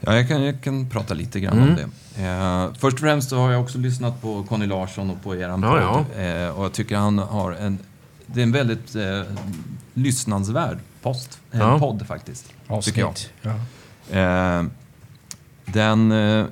Ja, 0.05 0.15
jag 0.15 0.27
kan, 0.27 0.43
jag 0.43 0.61
kan 0.61 0.89
prata 0.89 1.13
lite 1.13 1.39
grann 1.39 1.57
Mm. 1.57 1.69
om 1.69 1.75
det. 1.75 2.23
Eh, 2.25 2.69
först 2.79 2.93
och 2.93 2.99
främst 2.99 3.29
så 3.29 3.37
har 3.37 3.51
jag 3.51 3.61
också 3.61 3.77
lyssnat 3.77 4.21
på 4.21 4.43
Conny 4.43 4.65
Larsson 4.65 5.09
och 5.09 5.23
på 5.23 5.35
eran 5.35 5.61
Ja, 5.63 6.05
podd. 6.13 6.25
Eh, 6.25 6.47
och 6.49 6.65
jag 6.65 6.73
tycker 6.73 6.95
han 6.97 7.17
har 7.19 7.51
en... 7.51 7.79
Det 8.25 8.39
är 8.39 8.43
en 8.43 8.51
väldigt 8.51 8.95
eh, 8.95 9.21
lyssnansvärd 9.93 10.77
post, 11.01 11.39
eh, 11.51 11.59
Ja. 11.59 11.79
podd 11.79 12.07
faktiskt. 12.07 12.53
Tycker 12.81 12.99
jag. 13.01 13.09
Avsnitt. 13.09 13.31
Ja. 13.41 13.51
Eh, 14.19 14.63
den... 15.65 16.11
Eh, 16.11 16.45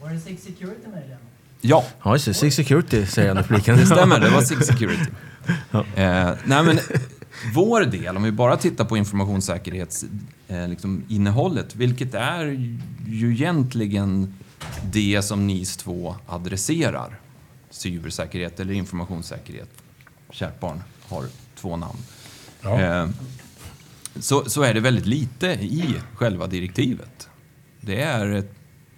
Var 0.00 0.10
det 0.10 0.20
Six 0.20 0.42
Security 0.42 0.88
möjligen? 0.94 1.18
ja, 1.60 1.84
Ja, 2.04 2.12
just 2.12 2.24
det. 2.24 2.34
Six 2.34 2.56
Security 2.56 3.06
säger 3.06 3.28
han 3.34 3.44
i 3.44 3.48
publiken. 3.48 3.76
det 3.76 3.86
stämmer. 3.86 4.20
Det 4.20 4.30
var 4.30 4.40
Six 4.42 4.66
Security. 4.66 5.10
Eh, 5.72 6.30
nej, 6.44 6.62
men 6.64 6.78
vår 7.54 7.80
del, 7.80 8.16
om 8.16 8.22
vi 8.22 8.32
bara 8.32 8.56
tittar 8.56 8.84
på 8.84 8.96
informationssäkerhetsinnehållet, 8.96 10.28
eh, 10.48 10.68
liksom, 10.68 11.04
innehållet, 11.08 11.76
vilket 11.76 12.14
är 12.14 12.44
ju 13.06 13.32
egentligen 13.32 14.34
det 14.92 15.22
som 15.22 15.46
NIS 15.46 15.76
2 15.76 16.16
adresserar. 16.26 17.20
Cybersäkerhet 17.70 18.60
eller 18.60 18.74
informationssäkerhet. 18.74 19.70
Kärt 20.30 20.60
barn 20.60 20.82
har 21.08 21.24
två 21.54 21.76
namn. 21.76 21.98
Ja. 22.62 22.80
Eh, 22.80 23.08
så, 24.20 24.50
så 24.50 24.62
är 24.62 24.74
det 24.74 24.80
väldigt 24.80 25.06
lite 25.06 25.46
i 25.46 25.94
själva 26.14 26.46
direktivet. 26.46 27.28
Det 27.80 28.02
är 28.02 28.32
ett 28.32 28.54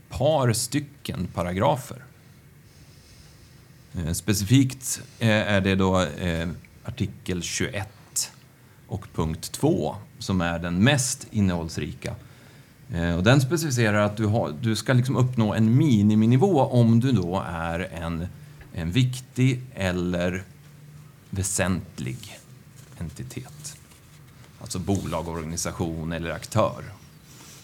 par 0.08 0.52
stycken 0.52 1.28
paragrafer. 1.34 2.04
Eh, 3.94 4.12
specifikt 4.12 5.00
eh, 5.18 5.28
är 5.28 5.60
det 5.60 5.74
då 5.74 6.00
eh, 6.00 6.48
artikel 6.84 7.42
21 7.42 7.88
och 8.88 9.06
punkt 9.14 9.52
2 9.52 9.96
som 10.18 10.40
är 10.40 10.58
den 10.58 10.84
mest 10.84 11.26
innehållsrika. 11.30 12.14
Eh, 12.92 13.16
och 13.16 13.22
den 13.22 13.40
specificerar 13.40 14.02
att 14.02 14.16
du, 14.16 14.26
har, 14.26 14.52
du 14.60 14.76
ska 14.76 14.92
liksom 14.92 15.16
uppnå 15.16 15.54
en 15.54 15.76
miniminivå 15.76 16.60
om 16.60 17.00
du 17.00 17.12
då 17.12 17.44
är 17.48 17.80
en, 17.80 18.26
en 18.72 18.90
viktig 18.90 19.60
eller 19.74 20.42
väsentlig 21.30 22.38
entitet. 22.98 23.76
Alltså 24.60 24.78
bolag, 24.78 25.28
organisation 25.28 26.12
eller 26.12 26.30
aktör. 26.30 26.84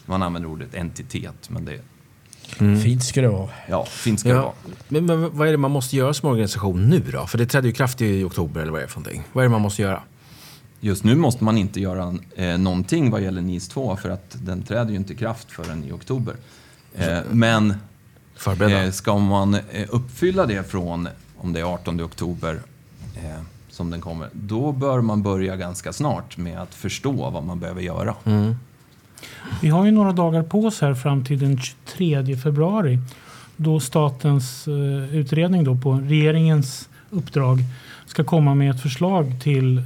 Man 0.06 0.22
använder 0.22 0.50
ordet 0.50 0.74
entitet, 0.74 1.50
men 1.50 1.64
det 1.64 1.80
Fint 2.82 3.04
ska 3.04 3.20
det 3.20 3.28
vara. 3.28 3.48
ja, 3.68 3.84
fint 3.84 4.20
ska 4.20 4.28
det 4.28 4.34
vara. 4.34 4.44
Ja. 4.44 4.70
Men, 4.88 5.06
men 5.06 5.36
vad 5.36 5.48
är 5.48 5.52
det 5.52 5.58
man 5.58 5.70
måste 5.70 5.96
göra 5.96 6.14
som 6.14 6.28
organisation 6.28 6.88
nu 6.88 7.00
då? 7.12 7.26
För 7.26 7.38
det 7.38 7.46
trädde 7.46 7.68
ju 7.68 7.74
kraft 7.74 8.00
i 8.00 8.24
oktober 8.24 8.60
eller 8.60 8.72
vad 8.72 8.80
är 8.80 8.86
det 8.86 8.92
för 8.92 9.00
någonting? 9.00 9.22
Vad 9.32 9.44
är 9.44 9.48
det 9.48 9.52
man 9.52 9.60
måste 9.60 9.82
göra? 9.82 10.02
Just 10.84 11.04
nu 11.04 11.14
måste 11.14 11.44
man 11.44 11.58
inte 11.58 11.80
göra 11.80 12.14
eh, 12.36 12.58
någonting 12.58 13.10
vad 13.10 13.22
gäller 13.22 13.42
NIS 13.42 13.68
2 13.68 13.96
för 13.96 14.10
att 14.10 14.36
den 14.42 14.62
träder 14.62 14.90
ju 14.90 14.96
inte 14.96 15.12
i 15.12 15.16
kraft 15.16 15.52
förrän 15.52 15.84
i 15.84 15.92
oktober. 15.92 16.34
Eh, 16.94 17.18
men 17.30 17.74
eh, 18.60 18.90
ska 18.90 19.18
man 19.18 19.54
eh, 19.54 19.60
uppfylla 19.90 20.46
det 20.46 20.70
från, 20.70 21.08
om 21.36 21.52
det 21.52 21.60
är 21.60 21.64
18 21.64 22.00
oktober 22.00 22.60
eh, 23.16 23.42
som 23.68 23.90
den 23.90 24.00
kommer, 24.00 24.28
då 24.32 24.72
bör 24.72 25.00
man 25.00 25.22
börja 25.22 25.56
ganska 25.56 25.92
snart 25.92 26.36
med 26.36 26.58
att 26.58 26.74
förstå 26.74 27.30
vad 27.30 27.44
man 27.44 27.60
behöver 27.60 27.82
göra. 27.82 28.14
Vi 29.62 29.68
har 29.68 29.84
ju 29.84 29.90
några 29.90 30.12
dagar 30.12 30.42
på 30.42 30.66
oss 30.66 30.80
här 30.80 30.94
fram 30.94 31.24
till 31.24 31.38
den 31.38 31.58
23 31.58 32.36
februari 32.36 32.98
då 33.56 33.80
statens 33.80 34.68
eh, 34.68 35.14
utredning 35.16 35.64
då 35.64 35.76
på 35.76 35.92
regeringens 35.92 36.88
uppdrag 37.10 37.58
ska 38.06 38.24
komma 38.24 38.54
med 38.54 38.70
ett 38.70 38.82
förslag 38.82 39.40
till 39.40 39.78
eh, 39.78 39.84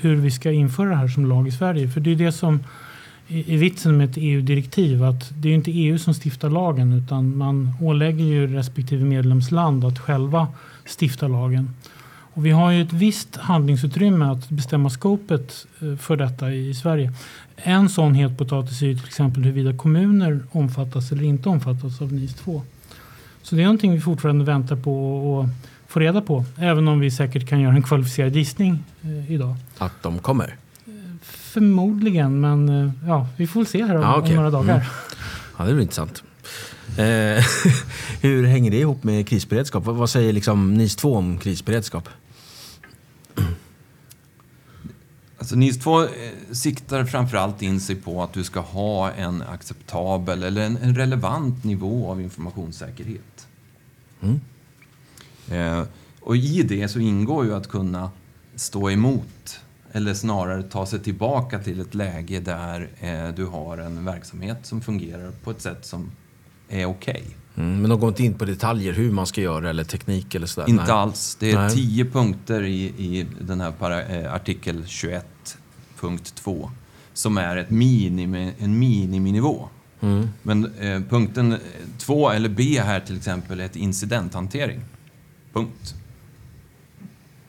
hur 0.00 0.16
vi 0.16 0.30
ska 0.30 0.52
införa 0.52 0.88
det 0.88 0.96
här 0.96 1.08
som 1.08 1.26
lag 1.26 1.48
i 1.48 1.52
Sverige. 1.52 1.88
För 1.88 2.00
det 2.00 2.10
är 2.10 2.16
det 2.16 2.32
som 2.32 2.60
är 3.28 3.58
vitsen 3.58 3.96
med 3.96 4.10
ett 4.10 4.16
EU-direktiv 4.16 5.04
att 5.04 5.32
det 5.36 5.48
är 5.48 5.54
inte 5.54 5.70
EU 5.70 5.98
som 5.98 6.14
stiftar 6.14 6.50
lagen 6.50 6.92
utan 6.92 7.36
man 7.36 7.70
ålägger 7.80 8.24
ju 8.24 8.46
respektive 8.46 9.04
medlemsland 9.04 9.84
att 9.84 9.98
själva 9.98 10.48
stifta 11.00 11.28
lagen. 11.28 11.70
Och 12.34 12.46
vi 12.46 12.50
har 12.50 12.70
ju 12.70 12.82
ett 12.82 12.92
visst 12.92 13.36
handlingsutrymme 13.36 14.24
att 14.24 14.48
bestämma 14.48 14.90
skopet 14.90 15.66
eh, 15.80 15.96
för 15.96 16.16
detta 16.16 16.52
i 16.52 16.74
Sverige. 16.74 17.12
En 17.56 17.88
sån 17.88 18.14
het 18.14 18.38
potatis 18.38 18.82
är 18.82 18.86
ju 18.86 18.94
till 18.94 19.06
exempel 19.06 19.42
huruvida 19.42 19.76
kommuner 19.76 20.40
omfattas 20.50 21.12
eller 21.12 21.22
inte 21.22 21.48
omfattas 21.48 22.02
av 22.02 22.12
NIS 22.12 22.34
2. 22.34 22.62
Så 23.42 23.54
det 23.54 23.62
är 23.62 23.64
någonting 23.64 23.92
vi 23.92 24.00
fortfarande 24.00 24.44
väntar 24.44 24.76
på 24.76 25.16
Och, 25.32 25.48
få 25.88 26.00
reda 26.00 26.20
på. 26.20 26.44
Även 26.58 26.88
om 26.88 27.00
vi 27.00 27.10
säkert 27.10 27.48
kan 27.48 27.60
göra 27.60 27.74
en 27.74 27.82
kvalificerad 27.82 28.36
gissning 28.36 28.84
eh, 29.02 29.32
idag. 29.32 29.56
Att 29.78 30.02
de 30.02 30.18
kommer? 30.18 30.56
Förmodligen, 31.22 32.40
men 32.40 32.68
eh, 32.68 32.90
ja, 33.06 33.28
vi 33.36 33.46
får 33.46 33.60
väl 33.60 33.66
se 33.66 33.84
här 33.84 33.96
om, 33.96 34.02
Ja, 34.02 34.16
okej. 34.16 34.30
om 34.30 34.36
några 34.36 34.50
dagar. 34.50 34.74
Mm. 34.74 34.86
Ja, 35.58 35.64
det 35.64 35.72
blir 35.72 35.82
intressant. 35.82 36.22
Eh, 36.98 37.44
hur 38.20 38.46
hänger 38.46 38.70
det 38.70 38.78
ihop 38.78 39.04
med 39.04 39.28
krisberedskap? 39.28 39.84
Vad, 39.84 39.96
vad 39.96 40.10
säger 40.10 40.32
liksom 40.32 40.74
NIS 40.74 40.96
2 40.96 41.16
om 41.16 41.38
krisberedskap? 41.38 42.08
Alltså 45.38 45.56
NIS 45.56 45.78
2 45.78 46.02
eh, 46.02 46.08
siktar 46.52 47.04
framförallt 47.04 47.62
in 47.62 47.80
sig 47.80 47.96
på 47.96 48.22
att 48.22 48.32
du 48.32 48.44
ska 48.44 48.60
ha 48.60 49.10
en 49.10 49.42
acceptabel 49.42 50.42
eller 50.42 50.62
en, 50.62 50.76
en 50.76 50.94
relevant 50.94 51.64
nivå 51.64 52.10
av 52.10 52.20
informationssäkerhet. 52.20 53.46
Mm. 54.22 54.40
Eh, 55.50 55.82
och 56.20 56.36
i 56.36 56.62
det 56.62 56.88
så 56.88 56.98
ingår 56.98 57.44
ju 57.44 57.54
att 57.54 57.68
kunna 57.68 58.10
stå 58.56 58.90
emot 58.90 59.60
eller 59.92 60.14
snarare 60.14 60.62
ta 60.62 60.86
sig 60.86 60.98
tillbaka 61.00 61.58
till 61.58 61.80
ett 61.80 61.94
läge 61.94 62.40
där 62.40 62.88
eh, 63.00 63.34
du 63.36 63.44
har 63.44 63.78
en 63.78 64.04
verksamhet 64.04 64.58
som 64.62 64.80
fungerar 64.80 65.30
på 65.30 65.50
ett 65.50 65.60
sätt 65.60 65.86
som 65.86 66.10
är 66.68 66.86
okej. 66.86 67.24
Mm, 67.56 67.80
men 67.80 67.90
de 67.90 68.00
går 68.00 68.08
inte 68.08 68.24
in 68.24 68.34
på 68.34 68.44
detaljer 68.44 68.92
hur 68.92 69.10
man 69.10 69.26
ska 69.26 69.40
göra 69.40 69.70
eller 69.70 69.84
teknik 69.84 70.34
eller 70.34 70.46
sådär? 70.46 70.68
Inte 70.68 70.82
Nej. 70.82 70.92
alls. 70.92 71.36
Det 71.40 71.52
är 71.52 71.58
Nej. 71.58 71.70
tio 71.70 72.04
punkter 72.04 72.62
i, 72.62 72.84
i 72.84 73.26
den 73.40 73.60
här 73.60 73.70
para, 73.70 74.02
eh, 74.02 74.34
artikel 74.34 74.82
21, 74.86 75.58
punkt 76.00 76.34
2, 76.34 76.70
som 77.12 77.38
är 77.38 77.56
ett 77.56 77.70
minimi, 77.70 78.52
en 78.58 78.78
miniminivå. 78.78 79.68
Mm. 80.00 80.28
Men 80.42 80.74
eh, 80.78 81.00
punkten 81.00 81.56
2 81.98 82.30
eller 82.30 82.48
B 82.48 82.80
här 82.84 83.00
till 83.00 83.16
exempel 83.16 83.60
är 83.60 83.64
ett 83.64 83.76
incidenthantering. 83.76 84.80
Punkt. 85.54 85.94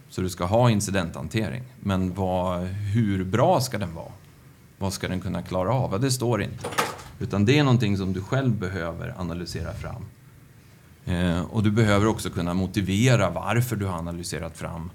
Så 0.09 0.21
du 0.21 0.29
ska 0.29 0.45
ha 0.45 0.69
incidenthantering. 0.69 1.63
Men 1.79 2.13
vad, 2.13 2.61
hur 2.65 3.23
bra 3.23 3.61
ska 3.61 3.77
den 3.77 3.93
vara? 3.93 4.11
Vad 4.77 4.93
ska 4.93 5.07
den 5.07 5.21
kunna 5.21 5.41
klara 5.41 5.73
av? 5.73 5.91
Ja, 5.91 5.97
det 5.97 6.11
står 6.11 6.43
inte. 6.43 6.65
Utan 7.19 7.45
det 7.45 7.59
är 7.59 7.63
någonting 7.63 7.97
som 7.97 8.13
du 8.13 8.21
själv 8.21 8.51
behöver 8.51 9.13
analysera 9.17 9.73
fram. 9.73 10.05
Eh, 11.05 11.41
och 11.41 11.63
du 11.63 11.71
behöver 11.71 12.07
också 12.07 12.29
kunna 12.29 12.53
motivera 12.53 13.29
varför 13.29 13.75
du 13.75 13.85
har 13.85 13.97
analyserat 13.97 14.57
fram 14.57 14.89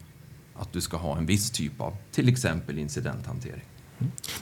att 0.55 0.73
du 0.73 0.81
ska 0.81 0.97
ha 0.97 1.19
en 1.19 1.27
viss 1.27 1.51
typ 1.51 1.81
av 1.81 1.97
till 2.13 2.29
exempel 2.29 2.79
incidenthantering. 2.79 3.65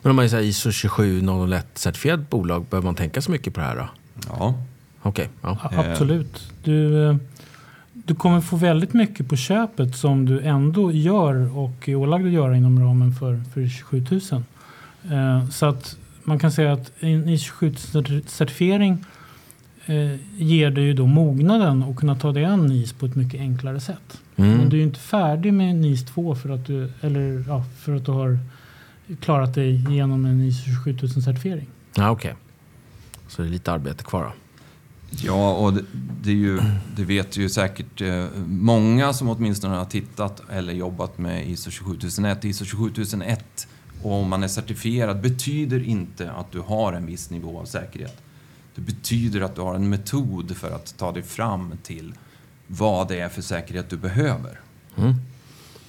Men 0.02 0.10
om 0.10 0.16
man 0.16 0.24
är 0.24 0.40
ISO 0.40 0.72
27001 0.72 1.66
certifierat 1.74 2.30
bolag, 2.30 2.64
behöver 2.64 2.84
man 2.84 2.94
tänka 2.94 3.22
så 3.22 3.30
mycket 3.30 3.54
på 3.54 3.60
det 3.60 3.66
här 3.66 3.76
då? 3.76 3.88
Ja, 4.28 4.54
Okej, 5.02 5.28
ja. 5.40 5.58
Ja, 5.72 5.90
Absolut. 5.90 6.52
Du, 6.64 7.08
eh, 7.08 7.16
du 8.08 8.14
kommer 8.14 8.40
få 8.40 8.56
väldigt 8.56 8.92
mycket 8.94 9.28
på 9.28 9.36
köpet 9.36 9.96
som 9.96 10.24
du 10.26 10.40
ändå 10.40 10.92
gör 10.92 11.58
och 11.58 11.88
är 11.88 11.94
ålagd 11.94 12.26
att 12.26 12.32
göra 12.32 12.56
inom 12.56 12.80
ramen 12.80 13.12
för, 13.14 13.40
för 13.54 13.68
27 13.68 14.04
000. 14.10 14.20
Eh, 15.12 15.48
Så 15.48 15.66
att 15.66 15.96
man 16.24 16.38
kan 16.38 16.52
säga 16.52 16.72
att 16.72 16.92
en 17.00 17.28
ISO 17.28 17.44
27 17.60 17.74
certifiering 18.26 19.04
eh, 19.86 20.16
ger 20.36 20.70
dig 20.70 20.84
ju 20.84 20.92
då 20.94 21.06
mognaden 21.06 21.82
att 21.82 21.96
kunna 21.96 22.14
ta 22.16 22.32
dig 22.32 22.44
an 22.44 22.66
NIS 22.66 22.92
på 22.92 23.06
ett 23.06 23.14
mycket 23.16 23.40
enklare 23.40 23.80
sätt. 23.80 24.20
Men 24.36 24.52
Mm. 24.54 24.68
du 24.68 24.76
är 24.76 24.78
ju 24.80 24.86
inte 24.86 25.00
färdig 25.00 25.52
med 25.52 25.76
NIS 25.76 26.04
2 26.06 26.34
för 26.34 26.48
att 26.48 26.66
du, 26.66 26.92
eller, 27.00 27.44
ja, 27.48 27.64
för 27.78 27.96
att 27.96 28.04
du 28.06 28.12
har 28.12 28.38
klarat 29.20 29.54
dig 29.54 29.84
genom 29.94 30.24
en 30.24 30.40
ISO 30.40 30.64
27 30.84 31.08
certifiering. 31.08 31.66
Ja, 31.96 32.10
okej. 32.10 32.34
Så 33.28 33.42
det 33.42 33.48
är 33.48 33.50
lite 33.50 33.72
arbete 33.72 34.04
kvar 34.04 34.22
då? 34.24 34.32
Ja, 35.10 35.54
och 35.54 35.72
det, 35.72 35.84
det, 36.22 36.32
ju, 36.32 36.60
det 36.96 37.04
vet 37.04 37.36
ju 37.36 37.48
säkert 37.48 38.00
eh, 38.00 38.26
många 38.46 39.12
som 39.12 39.28
åtminstone 39.28 39.76
har 39.76 39.84
tittat 39.84 40.42
eller 40.50 40.72
jobbat 40.72 41.18
med 41.18 41.48
ISO 41.48 41.70
27001. 41.70 42.44
ISO 42.44 42.64
27001, 42.64 43.68
och 44.02 44.12
om 44.12 44.28
man 44.28 44.42
är 44.42 44.48
certifierad, 44.48 45.20
betyder 45.20 45.84
inte 45.84 46.30
att 46.30 46.52
du 46.52 46.60
har 46.60 46.92
en 46.92 47.06
viss 47.06 47.30
nivå 47.30 47.60
av 47.60 47.64
säkerhet. 47.64 48.16
Det 48.74 48.80
betyder 48.80 49.40
att 49.40 49.54
du 49.54 49.60
har 49.60 49.74
en 49.74 49.88
metod 49.88 50.56
för 50.56 50.70
att 50.70 50.98
ta 50.98 51.12
dig 51.12 51.22
fram 51.22 51.74
till 51.82 52.14
vad 52.66 53.08
det 53.08 53.20
är 53.20 53.28
för 53.28 53.42
säkerhet 53.42 53.90
du 53.90 53.96
behöver. 53.96 54.60
Mm. 54.96 55.14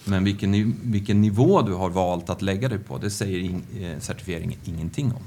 Men 0.06 0.24
vilken, 0.24 0.76
vilken 0.84 1.22
nivå 1.22 1.62
du 1.62 1.74
har 1.74 1.90
valt 1.90 2.30
att 2.30 2.42
lägga 2.42 2.70
dig 2.70 2.80
på, 2.80 2.98
det 2.98 3.10
säger 3.10 3.40
in, 3.40 3.64
eh, 3.80 4.00
certifieringen 4.00 4.60
ingenting 4.64 5.12
om. 5.12 5.24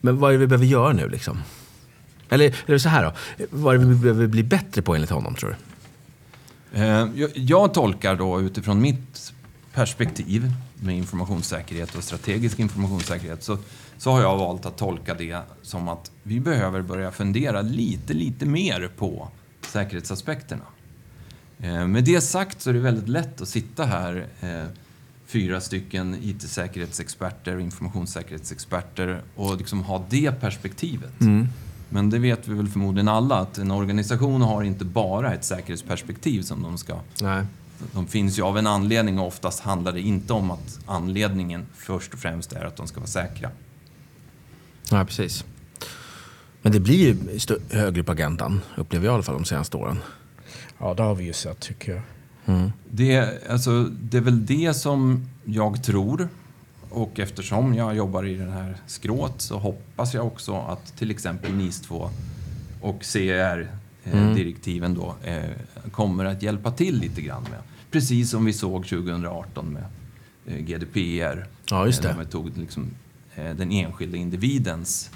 Men 0.00 0.18
vad 0.18 0.30
är 0.30 0.32
det 0.32 0.38
vi 0.38 0.46
behöver 0.46 0.66
göra 0.66 0.92
nu 0.92 1.08
liksom? 1.08 1.38
Eller, 2.30 2.56
eller 2.66 2.78
så 2.78 2.88
här 2.88 3.04
då, 3.04 3.12
vad 3.50 3.74
är 3.74 3.78
det 3.78 3.84
vi 3.86 3.94
behöver 3.94 4.26
bli 4.26 4.42
bättre 4.42 4.82
på 4.82 4.94
enligt 4.94 5.10
honom 5.10 5.34
tror 5.34 5.50
du? 5.50 5.56
Eh, 6.80 7.08
Jag, 7.34 7.74
tolkar 7.74 8.16
då 8.16 8.40
utifrån 8.40 8.80
mitt 8.80 9.32
perspektiv 9.72 10.52
med 10.74 10.96
informationssäkerhet 10.96 11.94
och 11.94 12.04
strategisk 12.04 12.58
informationssäkerhet 12.58 13.42
så, 13.42 13.58
så 13.98 14.10
har 14.12 14.20
jag 14.20 14.36
valt 14.38 14.66
att 14.66 14.78
tolka 14.78 15.14
det 15.14 15.38
som 15.62 15.88
att 15.88 16.10
vi 16.22 16.40
behöver 16.40 16.82
börja 16.82 17.10
fundera 17.10 17.62
lite, 17.62 18.14
lite 18.14 18.46
mer 18.46 18.90
på 18.96 19.28
säkerhetsaspekterna. 19.66 20.62
Eh, 21.58 21.86
Med 21.86 22.04
det 22.04 22.20
sagt 22.20 22.60
så 22.62 22.70
är 22.70 22.74
det 22.74 22.80
väldigt 22.80 23.08
lätt 23.08 23.40
att 23.40 23.48
sitta 23.48 23.84
här 23.84 24.26
eh, 24.40 24.64
fyra 25.26 25.60
stycken 25.60 26.16
IT-säkerhetsexperter 26.22 27.54
och 27.54 27.60
informationssäkerhetsexperter 27.60 29.22
och 29.36 29.56
liksom 29.56 29.82
ha 29.82 30.04
det 30.10 30.40
perspektivet. 30.40 31.12
Men 31.90 32.10
det 32.10 32.18
vet 32.18 32.48
vi 32.48 32.54
väl 32.54 32.68
förmodligen 32.68 33.08
alla 33.08 33.36
att 33.36 33.58
en 33.58 33.70
organisation 33.70 34.42
har 34.42 34.62
inte 34.62 34.84
bara 34.84 35.34
ett 35.34 35.44
säkerhetsperspektiv 35.44 36.42
som 36.42 36.62
de 36.62 36.78
ska... 36.78 36.96
Nej. 37.22 37.44
De 37.92 38.06
finns 38.06 38.38
ju 38.38 38.42
av 38.42 38.58
en 38.58 38.66
anledning 38.66 39.18
och 39.18 39.26
oftast 39.26 39.60
handlar 39.60 39.92
det 39.92 40.00
inte 40.00 40.32
om 40.32 40.50
att 40.50 40.78
anledningen 40.86 41.66
först 41.76 42.14
och 42.14 42.18
främst 42.18 42.52
är 42.52 42.64
att 42.64 42.76
de 42.76 42.86
ska 42.86 43.00
vara 43.00 43.08
säkra. 43.08 43.50
Ja, 44.90 45.04
precis. 45.04 45.44
Men 46.62 46.72
det 46.72 46.80
blir 46.80 46.96
ju 46.96 47.16
högre 47.70 48.02
på 48.02 48.12
agendan, 48.12 48.60
upplever 48.76 49.06
jag 49.06 49.12
i 49.12 49.14
alla 49.14 49.22
fall 49.22 49.34
de 49.34 49.44
senaste 49.44 49.76
åren. 49.76 49.98
Ja, 50.78 50.94
det 50.94 51.02
har 51.02 51.14
vi 51.14 51.24
ju 51.24 51.32
sett 51.32 51.60
tycker 51.60 51.92
jag. 51.92 52.02
Mm. 52.46 52.72
Det, 52.90 53.38
alltså, 53.50 53.84
det 53.84 54.16
är 54.16 54.20
väl 54.20 54.46
det 54.46 54.74
som 54.74 55.28
jag 55.44 55.84
tror. 55.84 56.28
Och 56.90 57.20
eftersom 57.20 57.74
jag 57.74 57.96
jobbar 57.96 58.26
i 58.26 58.34
den 58.34 58.50
här 58.52 58.76
skrået 58.86 59.34
så 59.40 59.58
hoppas 59.58 60.14
jag 60.14 60.26
också 60.26 60.56
att 60.56 60.96
till 60.96 61.10
exempel 61.10 61.52
NIS 61.54 61.80
2 61.80 62.10
och 62.80 63.04
CER-direktiven 63.04 64.94
då 64.94 65.14
eh, 65.24 65.90
kommer 65.90 66.24
att 66.24 66.42
hjälpa 66.42 66.70
till 66.70 66.98
lite 67.00 67.20
grann 67.20 67.42
med. 67.42 67.58
Precis 67.90 68.30
som 68.30 68.44
vi 68.44 68.52
såg 68.52 68.86
2018 68.86 69.72
med 69.72 69.84
eh, 70.46 70.56
GDPR. 70.64 71.46
Ja, 71.70 71.86
just 71.86 72.04
Eh, 72.04 72.10
det. 72.10 72.16
Där 72.16 72.24
vi 72.24 72.30
tog 72.30 72.58
liksom, 72.58 72.90
eh, 73.34 73.54
den 73.56 73.72
enskilda 73.72 74.16
individens 74.16 75.10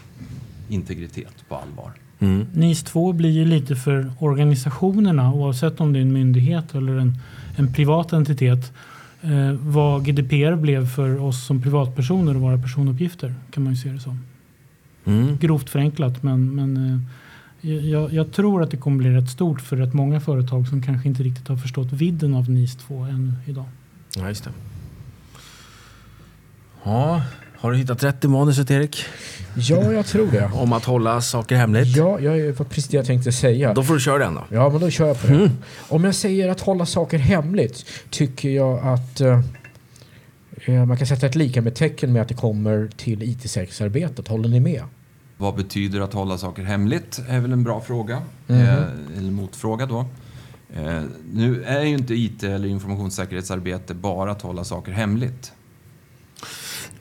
integritet 0.68 1.48
på 1.48 1.54
allvar. 1.56 1.92
Mm. 2.18 2.46
NIS 2.52 2.82
2 2.82 3.12
blir 3.12 3.30
ju 3.30 3.44
lite 3.44 3.76
för 3.76 4.12
organisationerna 4.18 5.32
oavsett 5.32 5.80
om 5.80 5.92
det 5.92 5.98
är 5.98 6.02
en 6.02 6.12
myndighet 6.12 6.74
eller 6.74 6.96
en, 6.96 7.18
en 7.56 7.72
privat 7.72 8.12
entitet. 8.12 8.72
Eh, 9.24 9.52
vad 9.52 10.04
GDPR 10.04 10.56
blev 10.56 10.86
för 10.86 11.22
oss 11.22 11.46
som 11.46 11.62
privatpersoner 11.62 12.34
och 12.34 12.40
våra 12.40 12.58
personuppgifter 12.58 13.34
kan 13.50 13.62
man 13.62 13.72
ju 13.72 13.76
se 13.76 13.88
det 13.88 14.00
som. 14.00 14.20
Mm. 15.04 15.38
Grovt 15.38 15.70
förenklat 15.70 16.22
men, 16.22 16.54
men 16.54 16.76
eh, 17.60 17.70
jag, 17.70 18.12
jag 18.12 18.32
tror 18.32 18.62
att 18.62 18.70
det 18.70 18.76
kommer 18.76 18.98
bli 18.98 19.10
rätt 19.10 19.30
stort 19.30 19.60
för 19.60 19.76
rätt 19.76 19.94
många 19.94 20.20
företag 20.20 20.68
som 20.68 20.82
kanske 20.82 21.08
inte 21.08 21.22
riktigt 21.22 21.48
har 21.48 21.56
förstått 21.56 21.92
vidden 21.92 22.34
av 22.34 22.50
NIS 22.50 22.76
2 22.76 23.04
ännu 23.04 23.32
idag. 23.46 23.64
Ja, 24.16 24.28
just 24.28 24.44
det. 24.44 24.50
Ja, 26.84 27.22
har 27.64 27.72
du 27.72 27.78
hittat 27.78 28.04
rätt 28.04 28.24
i 28.24 28.28
manuset 28.28 28.70
Erik? 28.70 29.04
Ja, 29.56 29.92
jag 29.92 30.06
tror 30.06 30.26
det. 30.30 30.50
Om 30.54 30.72
att 30.72 30.84
hålla 30.84 31.20
saker 31.20 31.56
hemligt? 31.56 31.96
Ja, 31.96 32.20
jag 32.20 32.52
var 32.52 32.64
precis 32.64 32.88
det 32.88 32.96
jag 32.96 33.06
tänkte 33.06 33.32
säga. 33.32 33.74
Då 33.74 33.82
får 33.82 33.94
du 33.94 34.00
köra 34.00 34.18
den 34.18 34.34
då. 34.34 34.44
Ja, 34.50 34.68
men 34.68 34.80
då 34.80 34.90
kör 34.90 35.06
jag 35.06 35.20
på 35.20 35.26
det. 35.26 35.50
Om 35.88 36.04
jag 36.04 36.14
säger 36.14 36.48
att 36.48 36.60
hålla 36.60 36.86
saker 36.86 37.18
hemligt 37.18 37.86
tycker 38.10 38.48
jag 38.48 38.86
att 38.86 39.20
eh, 39.20 39.40
eh, 40.64 40.84
man 40.84 40.96
kan 40.96 41.06
sätta 41.06 41.26
ett 41.26 41.34
lika 41.34 41.62
med 41.62 41.74
tecken 41.74 42.12
med 42.12 42.22
att 42.22 42.28
det 42.28 42.34
kommer 42.34 42.90
till 42.96 43.22
IT-säkerhetsarbetet. 43.22 44.28
Håller 44.28 44.48
ni 44.48 44.60
med? 44.60 44.82
Vad 45.36 45.54
betyder 45.54 46.00
att 46.00 46.12
hålla 46.12 46.38
saker 46.38 46.62
hemligt? 46.62 47.20
är 47.28 47.40
väl 47.40 47.52
en 47.52 47.64
bra 47.64 47.80
fråga. 47.80 48.22
Mhm. 48.46 48.60
Eh, 48.60 49.18
eller 49.18 49.30
motfråga 49.30 49.86
då. 49.86 50.04
Eh, 50.76 51.02
nu 51.32 51.64
är 51.64 51.82
ju 51.82 51.94
inte 51.94 52.14
IT 52.14 52.42
eller 52.42 52.68
informationssäkerhetsarbete 52.68 53.94
bara 53.94 54.30
att 54.30 54.42
hålla 54.42 54.64
saker 54.64 54.92
hemligt. 54.92 55.52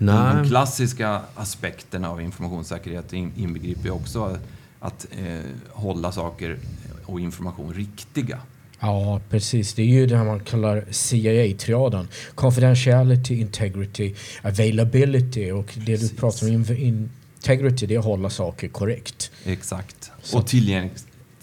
De 0.05 0.35
Nej. 0.41 0.49
klassiska 0.49 1.21
aspekterna 1.35 2.09
av 2.09 2.21
informationssäkerhet 2.21 3.13
in- 3.13 3.31
inbegriper 3.37 3.83
ju 3.83 3.91
också 3.91 4.37
att 4.79 5.05
eh, 5.11 5.39
hålla 5.71 6.11
saker 6.11 6.57
och 7.05 7.19
information 7.19 7.73
riktiga. 7.73 8.39
Ja, 8.79 9.21
precis. 9.29 9.73
Det 9.73 9.81
är 9.81 9.85
ju 9.87 10.05
det 10.07 10.17
här 10.17 10.25
man 10.25 10.39
kallar 10.39 10.85
CIA-triaden. 10.91 12.07
Confidentiality, 12.35 13.39
integrity, 13.41 14.15
availability. 14.43 15.51
Och 15.51 15.65
det 15.75 15.79
du 15.81 15.91
Precis. 15.97 16.17
pratar 16.17 16.47
om, 16.47 16.53
in- 16.53 17.09
integrity, 17.35 17.85
det 17.85 17.95
är 17.95 17.99
att 17.99 18.05
hålla 18.05 18.29
saker 18.29 18.67
korrekt. 18.67 19.31
Exakt. 19.45 20.11
Så- 20.23 20.37
Och 20.37 20.47
tillgäng 20.47 20.91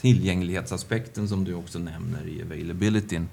tillgänglighetsaspekten 0.01 1.29
som 1.29 1.45
du 1.45 1.55
också 1.55 1.79
nämner 1.79 2.29
i 2.29 2.43
availabilityn. 2.43 3.29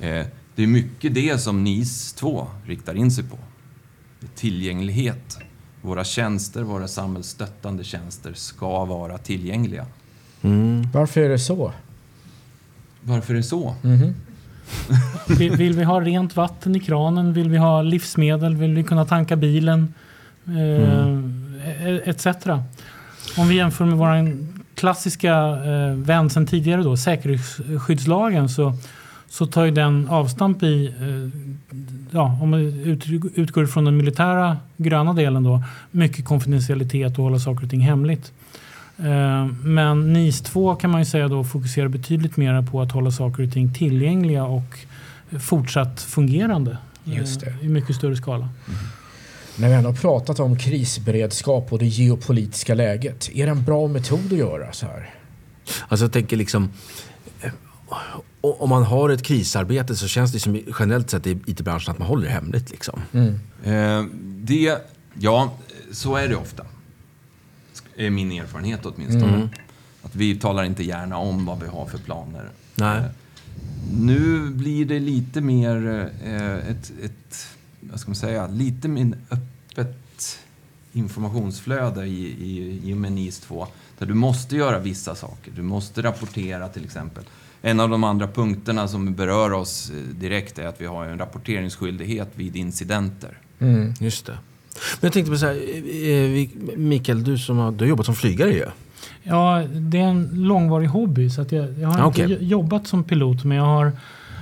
Eh, 0.00 0.26
det 0.54 0.62
är 0.62 0.66
mycket 0.66 1.14
det 1.14 1.38
som 1.38 1.64
NIS 1.64 2.12
2 2.12 2.46
riktar 2.66 2.94
in 2.94 3.10
sig 3.10 3.24
på. 3.24 3.38
Tillgänglighet. 4.34 5.38
Våra 5.80 6.04
tjänster, 6.04 6.62
våra 6.62 6.88
samhällsstöttande 6.88 7.84
tjänster 7.84 8.32
ska 8.34 8.84
vara 8.84 9.18
tillgängliga. 9.18 9.86
Mm. 10.42 10.88
Varför 10.92 11.20
är 11.20 11.28
det 11.28 11.38
så? 11.38 11.72
Varför 13.00 13.34
är 13.34 13.36
det 13.36 13.42
så? 13.42 13.74
Mhm. 13.82 14.14
Vill, 15.38 15.56
vill 15.56 15.72
vi 15.72 15.84
ha 15.84 16.00
rent 16.00 16.36
vatten 16.36 16.76
i 16.76 16.80
kranen? 16.80 17.32
Vill 17.32 17.48
vi 17.50 17.56
ha 17.56 17.82
livsmedel? 17.82 18.56
Vill 18.56 18.74
vi 18.74 18.84
kunna 18.84 19.04
tanka 19.04 19.36
bilen? 19.36 19.94
Eh, 20.46 21.18
Etc. 22.08 22.26
Om 23.36 23.48
vi 23.48 23.54
jämför 23.54 23.84
med 23.84 23.98
vår 23.98 24.36
klassiska 24.74 25.34
eh, 25.64 25.94
vän 25.94 26.30
sedan 26.30 26.46
tidigare 26.46 26.82
då, 26.82 26.96
säkerhetsskyddslagen, 26.96 28.48
så, 28.48 28.74
så 29.32 29.46
tar 29.46 29.64
ju 29.64 29.70
den 29.70 30.08
avstamp 30.08 30.62
i, 30.62 30.86
eh, 30.86 31.40
ja, 32.10 32.38
om 32.42 32.50
man 32.50 32.60
ut, 32.60 33.06
utgår 33.34 33.66
från 33.66 33.84
den 33.84 33.96
militära 33.96 34.56
gröna 34.76 35.12
delen 35.12 35.42
då, 35.42 35.62
mycket 35.90 36.24
konfidentialitet 36.24 37.18
och 37.18 37.24
hålla 37.24 37.38
saker 37.38 37.64
och 37.64 37.70
ting 37.70 37.80
hemligt. 37.80 38.32
Eh, 38.98 39.46
Men 39.62 40.12
NIS 40.12 40.40
2 40.40 40.74
kan 40.74 40.90
man 40.90 41.00
ju 41.00 41.04
säga 41.04 41.28
då 41.28 41.44
fokuserar 41.44 41.88
betydligt 41.88 42.36
mer 42.36 42.62
på 42.62 42.80
att 42.80 42.92
hålla 42.92 43.10
saker 43.10 43.46
och 43.46 43.52
ting 43.52 43.74
tillgängliga 43.74 44.44
och 44.44 44.78
fortsatt 45.40 46.00
fungerande 46.00 46.76
eh, 47.06 47.16
Just 47.16 47.40
det. 47.40 47.54
i 47.62 47.68
mycket 47.68 47.96
större 47.96 48.16
skala. 48.16 48.48
När 49.56 49.68
vi 49.68 49.74
ändå 49.74 49.88
har 49.88 49.96
pratat 49.96 50.40
om 50.40 50.58
krisberedskap 50.58 51.72
och 51.72 51.78
det 51.78 51.86
geopolitiska 51.86 52.74
läget, 52.74 53.30
är 53.34 53.46
det 53.46 53.52
en 53.52 53.64
bra 53.64 53.88
metod 53.88 54.32
att 54.32 54.38
göra 54.38 54.72
så 54.72 54.86
här? 54.86 55.10
Alltså 55.88 56.04
jag 56.04 56.12
tänker 56.12 56.36
liksom... 56.36 56.68
Om 58.40 58.68
man 58.68 58.82
har 58.82 59.10
ett 59.10 59.22
krisarbete 59.22 59.96
så 59.96 60.08
känns 60.08 60.32
det 60.32 60.40
som 60.40 60.60
generellt 60.78 61.10
sett 61.10 61.26
i 61.26 61.38
IT-branschen 61.46 61.92
att 61.92 61.98
man 61.98 62.08
håller 62.08 62.24
det 62.24 62.32
hemligt. 62.32 62.70
Liksom. 62.70 63.00
Eh, 63.64 64.04
det, 64.22 64.78
ja, 65.18 65.52
så 65.92 66.16
är 66.16 66.28
det 66.28 66.36
ofta. 66.36 66.66
Är 67.96 68.10
min 68.10 68.32
erfarenhet 68.32 68.80
åtminstone. 68.86 69.34
Mm. 69.34 69.48
Att 70.02 70.14
vi 70.14 70.38
talar 70.38 70.64
inte 70.64 70.82
gärna 70.84 71.16
om 71.16 71.46
vad 71.46 71.60
vi 71.60 71.66
har 71.66 71.86
för 71.86 71.98
planer. 71.98 72.48
Nej. 72.74 72.98
Eh, 72.98 73.04
Nu 73.98 74.50
blir 74.50 74.84
det 74.84 74.98
lite 74.98 75.40
mer 75.40 76.10
eh, 76.24 76.70
ett, 76.70 76.92
ett, 77.02 77.46
vad 77.80 78.00
ska 78.00 78.08
man 78.10 78.16
säga, 78.16 78.46
lite 78.46 78.88
mer 78.88 79.12
öppet 79.30 80.38
informationsflöde 80.92 82.06
i, 82.06 82.26
i, 82.26 82.80
i 82.90 82.92
och 82.92 82.96
med 82.96 83.12
NIS 83.12 83.38
2. 83.40 83.66
Där 83.98 84.06
du 84.06 84.14
måste 84.14 84.56
göra 84.56 84.78
vissa 84.78 85.14
saker. 85.14 85.52
Du 85.56 85.62
måste 85.62 86.02
rapportera 86.02 86.68
till 86.68 86.84
exempel. 86.84 87.24
En 87.62 87.80
av 87.80 87.88
de 87.88 88.04
andra 88.04 88.26
punkterna 88.28 88.88
som 88.88 89.14
berör 89.14 89.52
oss 89.52 89.90
eh, 89.90 90.14
direkt 90.20 90.58
är 90.58 90.66
att 90.66 90.80
vi 90.80 90.86
har 90.86 91.04
en 91.04 91.18
rapporteringsskyldighet 91.18 92.28
vid 92.34 92.56
incidenter. 92.56 93.38
Mm. 93.58 93.94
Just 94.00 94.26
det. 94.26 94.32
Men 94.32 95.06
jag 95.06 95.12
tänkte 95.12 95.30
på 95.32 95.38
så 95.38 95.46
här, 95.46 95.54
eh, 95.54 96.30
vi- 96.30 96.50
Mikael, 96.76 97.24
du 97.24 97.38
som 97.38 97.58
har, 97.58 97.72
du 97.72 97.84
har 97.84 97.88
jobbat 97.88 98.06
som 98.06 98.14
flygare 98.14 98.50
ju. 98.52 98.64
Ja, 99.22 99.64
det 99.74 99.98
är 99.98 100.02
en 100.04 100.30
långvarig 100.32 100.86
hobby. 100.88 101.30
Så 101.30 101.42
att 101.42 101.52
jag, 101.52 101.78
jag 101.78 101.88
har 101.88 102.00
Ah, 102.00 102.06
inte 102.06 102.44
jobbat 102.44 102.86
som 102.86 103.04
pilot, 103.04 103.44
men 103.44 103.56
jag, 103.56 103.64
har, 103.64 103.92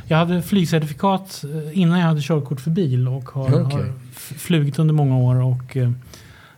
jag 0.07 0.17
hade 0.17 0.43
flygcertifikat 0.43 1.45
eh, 1.45 1.79
innan 1.79 1.99
jag 1.99 2.07
hade 2.07 2.21
körkort 2.23 2.61
för 2.61 2.71
bil 2.71 3.09
och 3.09 3.29
har, 3.31 3.47
Okej. 3.63 3.63
har 3.79 3.93
flugit 4.39 4.79
under 4.79 4.95
många 4.95 5.17
år 5.17 5.35
och 5.43 5.77
eh, 5.77 5.91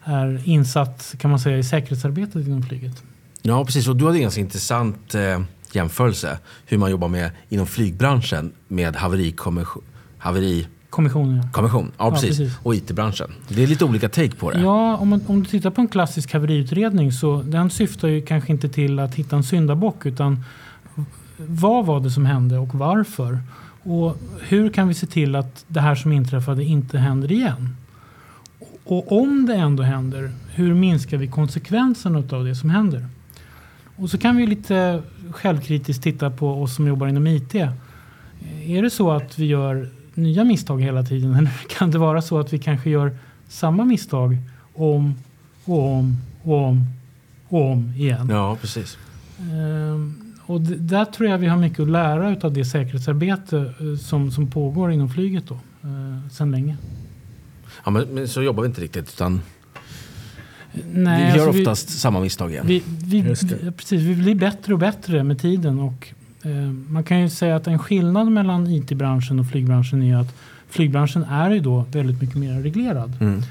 är 0.05 0.43
insatt 0.49 1.15
kan 1.19 1.31
man 1.31 1.41
säga 1.41 1.59
i 1.59 1.63
säkerhetsarbetet 1.65 2.47
inom 2.47 2.63
flyget. 2.63 3.03
Ja, 3.43 3.65
precis. 3.65 3.89
Och 3.89 3.97
du 3.97 4.05
hade 4.05 4.17
en 4.19 4.23
ganska 4.23 4.41
intressant 4.41 5.15
eh, 5.15 5.41
jämförelse 5.75 6.39
hur 6.67 6.79
man 6.79 6.91
jobbar 6.91 7.09
med 7.09 7.31
inom 7.49 7.67
flygbranschen 7.67 8.53
med 8.69 8.97
haverikommission. 8.97 9.83
Haveri, 10.19 10.67
Kommissionen 10.91 11.37
ja. 11.37 11.49
Kommission, 11.53 11.93
ja, 11.99 12.05
Ja, 12.05 12.11
precis. 12.11 12.29
precis. 12.39 12.59
Och 12.63 12.75
IT-branschen. 12.75 13.31
Det 13.49 13.63
är 13.63 13.67
lite 13.67 13.85
olika 13.85 14.09
take 14.09 14.37
på 14.37 14.51
det. 14.51 14.61
Ja, 14.61 14.97
om, 14.97 15.09
man, 15.09 15.21
om 15.27 15.43
du 15.43 15.49
tittar 15.49 15.71
på 15.71 15.81
en 15.81 15.89
klassisk 15.89 16.33
haveriutredning 16.33 17.13
så 17.13 17.43
den 17.43 17.71
syftar 17.71 18.09
ju 18.09 18.23
kanske 18.23 18.53
inte 18.53 18.69
till 18.69 18.99
att 18.99 19.15
hitta 19.15 19.37
en 19.37 19.45
syndabock 19.45 20.07
utan 20.07 20.45
vad 21.37 21.87
var 21.87 22.01
det 22.01 22.11
som 22.11 22.27
hände 22.27 22.59
och 22.59 22.75
varför? 22.75 23.39
Och 23.83 24.17
hur 24.41 24.71
kan 24.71 24.89
vi 24.89 24.95
se 24.95 25.07
till 25.07 25.35
att 25.37 25.65
det 25.69 25.81
här 25.81 25.95
som 25.95 26.13
inträffade 26.13 26.65
inte 26.65 26.99
händer 26.99 27.33
igen? 27.33 27.77
Och 28.85 29.13
om 29.23 29.47
det 29.47 29.55
ändå 29.55 29.83
händer, 29.83 30.31
hur 30.55 30.75
minskar 30.75 31.17
vi 31.17 31.29
konsekvenserna 31.29 32.23
av 32.31 32.45
det 32.45 32.55
som 32.55 32.71
händer? 32.71 33.07
Och 33.97 34.11
så 34.11 34.19
kan 34.19 34.37
vi 34.37 34.47
lite 34.47 35.03
självkritiskt 35.33 36.03
titta 36.03 36.31
på 36.31 36.63
oss 36.63 36.77
som 36.77 36.87
jobbar 36.87 37.07
inom 37.07 37.27
IT. 37.27 37.55
Är 38.65 38.83
det 38.83 38.91
så 38.91 39.11
att 39.11 39.39
vi 39.39 39.47
gör 39.47 39.89
nya 40.15 40.45
misstag 40.45 40.83
hela 40.83 41.03
tiden 41.03 41.35
eller 41.39 41.51
kan 41.69 41.91
det 41.91 41.99
vara 41.99 42.23
så 42.23 42.39
att 42.39 42.53
vi 42.53 42.59
kanske 42.59 42.91
gör 42.91 43.17
samma 43.49 43.85
misstag 43.85 44.37
om 44.75 45.15
och 45.65 45.93
om 45.93 46.17
och 46.43 46.65
om 46.65 46.87
och 47.49 47.71
om 47.71 47.93
igen? 47.97 48.29
Ja, 48.31 48.57
precis. 48.61 48.99
Ehm, 49.39 50.35
och 50.47 50.61
där 50.61 51.05
tror 51.05 51.29
jag 51.29 51.39
vi 51.39 51.47
har 51.47 51.59
mycket 51.59 51.81
att 51.81 51.89
lära 51.89 52.37
av 52.47 52.53
det 52.53 52.65
säkerhetsarbete 52.65 53.75
eh, 53.81 53.99
som, 53.99 54.31
som 54.31 54.51
pågår 54.51 54.93
inom 54.93 55.09
flyget 55.09 55.45
då, 55.47 55.55
eh, 55.55 56.29
sedan 56.31 56.51
länge. 56.51 56.77
Ja, 57.85 57.91
men, 57.91 58.09
men 58.09 58.29
så 58.29 58.43
jobbar 58.43 58.63
vi 58.63 58.67
inte 58.67 58.81
riktigt. 58.81 59.09
Utan 59.09 59.41
Nej, 60.93 61.33
vi 61.33 61.39
gör 61.39 61.47
alltså 61.47 61.61
oftast 61.61 62.01
samma 62.01 62.21
misstag 62.21 62.51
igen. 62.51 62.67
Vi, 62.67 62.83
vi, 63.05 63.21
vi, 63.21 63.35
precis, 63.77 64.03
vi 64.03 64.15
blir 64.15 64.35
bättre 64.35 64.73
och 64.73 64.79
bättre 64.79 65.25
med 65.25 65.41
tiden. 65.41 65.81
Och, 65.81 66.09
eh, 66.43 66.51
man 66.89 67.05
kan 67.05 67.21
ju 67.21 67.29
säga 67.29 67.57
att 67.57 67.67
en 67.67 67.79
skillnad 67.79 68.33
mellan 68.33 68.67
IT-branschen 68.67 69.39
och 69.39 69.47
flygbranschen 69.47 70.03
är 70.03 70.17
att 70.17 70.35
flygbranschen 70.69 71.25
är 71.25 71.51
ju 71.51 71.61
då 71.61 71.85
väldigt 71.93 72.21
mycket 72.21 72.37
mer 72.37 72.61
reglerad. 72.61 73.13
Mm. 73.21 73.43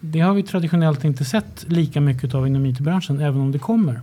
Det 0.00 0.20
har 0.20 0.34
vi 0.34 0.42
traditionellt 0.42 1.04
inte 1.04 1.24
sett 1.24 1.64
lika 1.68 2.00
mycket 2.00 2.34
av 2.34 2.46
inom 2.46 2.66
IT-branschen, 2.66 3.20
även 3.20 3.40
om 3.40 3.52
det 3.52 3.58
kommer. 3.58 4.00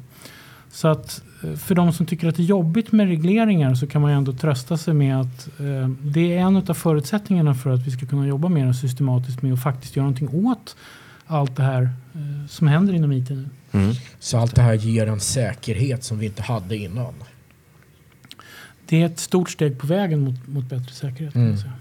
Så 0.72 0.88
att 0.88 1.22
eh, 1.44 1.54
för 1.54 1.76
de 1.76 1.94
som 1.94 2.06
tycker 2.06 2.28
att 2.28 2.36
det 2.36 2.44
är 2.44 2.46
jobbigt 2.46 2.92
med 2.92 3.08
regleringar 3.08 3.76
så 3.76 3.88
kan 3.88 4.02
man 4.02 4.12
ju 4.12 4.18
ändå 4.18 4.34
trösta 4.34 4.78
sig 4.78 4.94
med 4.94 5.22
att 5.22 5.48
eh, 5.60 5.90
det 6.02 6.34
är 6.34 6.40
en 6.40 6.58
av 6.58 6.74
förutsättningarna 6.74 7.56
för 7.56 7.70
att 7.70 7.88
vi 7.88 7.92
ska 7.92 8.06
kunna 8.06 8.28
jobba 8.28 8.50
mer 8.50 8.74
systematiskt 8.74 9.42
med 9.42 9.54
att 9.54 9.64
faktiskt 9.64 9.96
göra 9.96 10.04
någonting 10.04 10.46
åt 10.46 10.76
allt 11.28 11.56
det 11.56 11.64
här 11.64 11.82
eh, 12.16 12.48
som 12.50 12.68
händer 12.68 12.94
inom 12.94 13.12
IT 13.12 13.30
nu. 13.30 13.50
Mm. 13.72 13.94
Så 14.20 14.38
allt 14.38 14.56
det 14.56 14.62
här 14.62 14.74
ger 14.74 15.08
en 15.08 15.20
säkerhet 15.20 16.04
som 16.04 16.20
vi 16.20 16.26
inte 16.26 16.42
hade 16.42 16.78
innan. 16.78 17.14
Det 18.86 19.02
är 19.02 19.06
ett 19.06 19.20
stort 19.20 19.50
steg 19.50 19.80
på 19.80 19.88
vägen 19.88 20.20
mot, 20.20 20.48
mot 20.48 20.66
bättre 20.70 20.92
säkerhet. 20.94 21.34
Kan 21.34 21.42
Mm. 21.42 21.58
säga. 21.58 21.74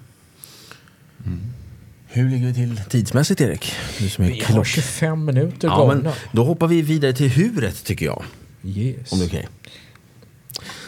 Hur 2.07 2.31
ligger 2.31 2.47
vi 2.47 2.55
till 2.55 2.77
tidsmässigt 2.89 3.41
Erik? 3.41 3.73
Du 3.99 4.09
som 4.09 4.25
är 4.25 4.29
Vi 4.29 4.39
har 4.41 4.47
klock. 4.47 4.67
25 4.67 5.25
minuter 5.25 5.69
Ja, 5.69 5.87
men 5.95 6.09
då 6.33 6.45
hoppar 6.45 6.67
vi 6.67 6.83
vidare 6.83 7.13
till 7.13 7.29
huret 7.31 7.85
tycker 7.85 8.07
jag. 8.07 8.23
Yes. 8.65 9.13
Om 9.13 9.19
det 9.19 9.25
är 9.25 9.29
okej. 9.29 9.49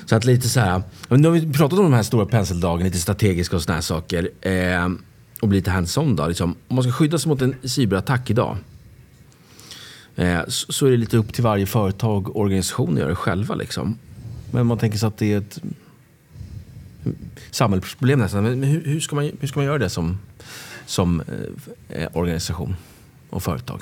Så 0.07 0.16
att 0.16 0.25
lite 0.25 0.49
så 0.49 0.61
här. 0.61 0.83
Nu 1.09 1.29
har 1.29 1.35
vi 1.35 1.53
pratat 1.53 1.79
om 1.79 1.85
de 1.85 1.92
här 1.92 2.03
stora 2.03 2.27
penseldragen, 2.27 2.87
lite 2.87 2.99
strategiska 2.99 3.57
och 3.57 3.62
såna 3.62 3.75
här 3.75 3.83
saker. 3.83 4.31
Eh, 4.40 4.88
och 5.40 5.48
bli 5.48 5.59
lite 5.59 5.70
hands-on 5.70 6.16
då. 6.16 6.27
Liksom, 6.27 6.55
om 6.68 6.74
man 6.77 6.83
ska 6.83 6.92
skydda 6.92 7.18
sig 7.18 7.29
mot 7.29 7.42
en 7.42 7.55
cyberattack 7.62 8.31
idag. 8.31 8.57
Eh, 10.16 10.40
så, 10.48 10.72
så 10.72 10.87
är 10.87 10.90
det 10.90 10.96
lite 10.96 11.16
upp 11.16 11.33
till 11.33 11.44
varje 11.44 11.66
företag 11.66 12.29
och 12.29 12.40
organisation 12.40 12.92
att 12.92 12.98
göra 12.98 13.09
det 13.09 13.16
själva. 13.16 13.55
Liksom. 13.55 13.98
Men 14.51 14.66
man 14.66 14.79
tänker 14.79 14.98
sig 14.98 15.07
att 15.07 15.18
det 15.18 15.33
är 15.33 15.38
ett 15.38 15.62
samhällsproblem 17.51 18.18
nästan. 18.18 18.44
Men 18.44 18.62
hur, 18.62 18.85
hur, 18.85 19.01
ska 19.01 19.16
man, 19.16 19.31
hur 19.40 19.48
ska 19.48 19.59
man 19.61 19.66
göra 19.66 19.79
det 19.79 19.88
som, 19.88 20.18
som 20.87 21.22
eh, 21.88 22.09
organisation 22.12 22.77
och 23.31 23.42
företag? 23.42 23.81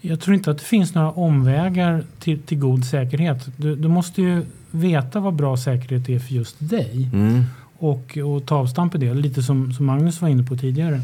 Jag 0.00 0.20
tror 0.20 0.34
inte 0.34 0.50
att 0.50 0.58
det 0.58 0.64
finns 0.64 0.94
några 0.94 1.10
omvägar 1.10 2.04
till, 2.20 2.42
till 2.42 2.58
god 2.58 2.84
säkerhet. 2.84 3.48
Du, 3.56 3.76
du 3.76 3.88
måste 3.88 4.22
ju 4.22 4.46
veta 4.70 5.20
vad 5.20 5.34
bra 5.34 5.56
säkerhet 5.56 6.08
är 6.08 6.18
för 6.18 6.34
just 6.34 6.56
dig 6.58 7.10
Mm. 7.12 7.44
Och, 7.78 8.18
och 8.18 8.46
ta 8.46 8.56
avstamp 8.56 8.94
i 8.94 8.98
det, 8.98 9.14
lite 9.14 9.42
som, 9.42 9.72
som 9.72 9.86
Magnus 9.86 10.20
var 10.22 10.28
inne 10.28 10.42
på 10.42 10.56
tidigare. 10.56 11.00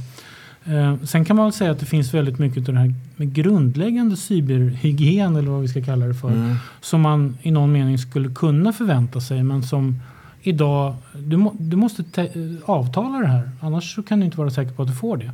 Eh, 0.64 0.96
sen 1.04 1.24
kan 1.24 1.36
man 1.36 1.44
väl 1.46 1.52
säga 1.52 1.70
att 1.70 1.80
det 1.80 1.86
finns 1.86 2.14
väldigt 2.14 2.38
mycket 2.38 2.68
av 2.68 2.74
det 2.74 2.80
här 2.80 2.94
med 3.16 3.32
grundläggande 3.34 4.16
cyberhygien 4.16 5.36
eller 5.36 5.50
vad 5.50 5.60
vi 5.62 5.68
ska 5.68 5.82
kalla 5.84 6.06
det 6.06 6.14
för. 6.14 6.28
Mm. 6.30 6.56
Som 6.80 7.00
man 7.00 7.38
i 7.42 7.50
någon 7.50 7.72
mening 7.72 7.98
skulle 7.98 8.28
kunna 8.34 8.72
förvänta 8.72 9.20
sig 9.20 9.42
men 9.42 9.62
som 9.62 10.00
idag, 10.42 10.94
du, 11.18 11.36
må, 11.36 11.54
du 11.58 11.76
måste 11.76 12.02
te- 12.02 12.56
avtala 12.64 13.18
det 13.18 13.26
här 13.26 13.50
annars 13.60 13.94
så 13.94 14.02
kan 14.02 14.18
du 14.20 14.24
inte 14.24 14.38
vara 14.38 14.50
säker 14.50 14.72
på 14.72 14.82
att 14.82 14.88
du 14.88 14.94
får 14.94 15.16
det. 15.16 15.30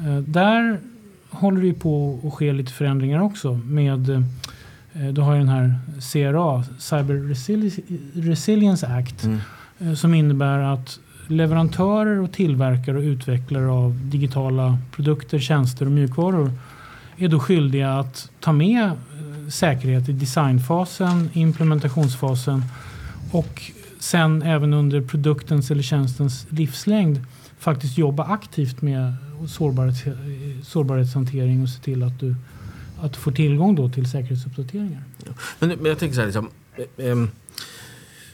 Eh, 0.00 0.16
där 0.18 0.78
håller 1.30 1.60
det 1.60 1.66
ju 1.66 1.74
på 1.74 2.20
att 2.26 2.32
ske 2.34 2.52
lite 2.52 2.72
förändringar 2.72 3.20
också 3.20 3.54
med 3.64 4.10
eh, 4.10 4.22
du 5.12 5.20
har 5.20 5.32
ju 5.34 5.38
den 5.38 5.48
här 5.48 5.74
CRA, 6.12 6.64
Cyber 6.78 7.14
Resili- 7.14 7.98
Resilience 8.14 8.86
Act 8.86 9.24
Mm. 9.24 9.38
Eh, 9.80 9.94
som 9.94 10.14
innebär 10.14 10.58
att 10.58 11.00
leverantörer 11.26 12.20
och 12.20 12.32
tillverkare 12.32 12.96
och 12.96 13.02
utvecklare 13.02 13.68
av 13.68 14.00
digitala 14.04 14.78
produkter, 14.92 15.38
tjänster 15.38 15.86
och 15.86 15.92
mjukvaror 15.92 16.52
är 17.16 17.28
då 17.28 17.40
skyldiga 17.40 17.92
att 17.92 18.30
ta 18.40 18.52
med 18.52 18.84
eh, 18.84 19.48
säkerhet 19.48 20.08
i 20.08 20.12
designfasen, 20.12 21.30
implementationsfasen 21.32 22.62
och 23.32 23.62
sen 23.98 24.42
även 24.42 24.74
under 24.74 25.00
produktens 25.00 25.70
eller 25.70 25.82
tjänstens 25.82 26.46
livslängd 26.50 27.20
faktiskt 27.58 27.98
jobba 27.98 28.24
aktivt 28.24 28.82
med 28.82 29.14
sårbarhets, 29.46 30.04
sårbarhetshantering 30.62 31.62
och 31.62 31.68
se 31.68 31.80
till 31.80 32.02
att 32.02 32.20
du, 32.20 32.34
att 33.00 33.12
du 33.12 33.18
får 33.18 33.32
tillgång 33.32 33.74
då 33.74 33.88
till 33.88 34.10
säkerhetsuppdateringar. 34.10 35.02
Men, 35.58 35.68
men 35.68 35.84
jag 35.84 35.98
tänker 35.98 36.14
så 36.14 36.20
här, 36.20 36.26
liksom, 36.26 36.48
eh, 36.76 37.06
eh, 37.06 37.16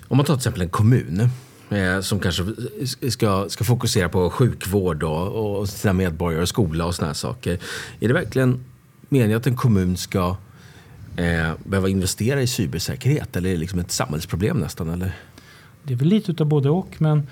om 0.09 0.16
man 0.16 0.27
tar 0.27 0.35
till 0.35 0.40
exempel 0.40 0.62
en 0.62 0.69
kommun 0.69 1.29
eh, 1.71 2.01
som 2.01 2.21
kanske 2.21 2.45
ska, 3.11 3.49
ska 3.49 3.64
fokusera 3.64 4.09
på 4.09 4.31
sjukvård 4.31 5.03
och, 5.03 5.59
och 5.59 5.69
sina 5.69 5.92
medborgare, 5.92 6.42
och 6.42 6.49
skola 6.49 6.85
och 6.87 6.95
såna 6.95 7.07
här 7.07 7.14
saker. 7.14 7.59
Är 8.01 8.09
det 8.09 8.14
verkligen 8.14 8.64
meningen 9.09 9.37
att 9.37 9.47
en 9.47 9.57
kommun 9.57 9.97
ska 9.97 10.37
eh, 11.16 11.53
behöva 11.64 11.88
investera 11.88 12.42
i 12.42 12.47
cybersäkerhet 12.47 13.37
eller 13.37 13.49
är 13.49 13.53
det 13.55 13.61
liksom 13.61 13.79
ett 13.79 13.90
samhällsproblem 13.90 14.57
nästan? 14.59 14.90
Eller? 14.90 15.12
Det 15.83 15.92
är 15.92 15.97
väl 15.99 16.09
lite 16.09 16.33
utav 16.33 16.47
både 16.47 16.71
och 16.71 16.95
men 16.99 17.27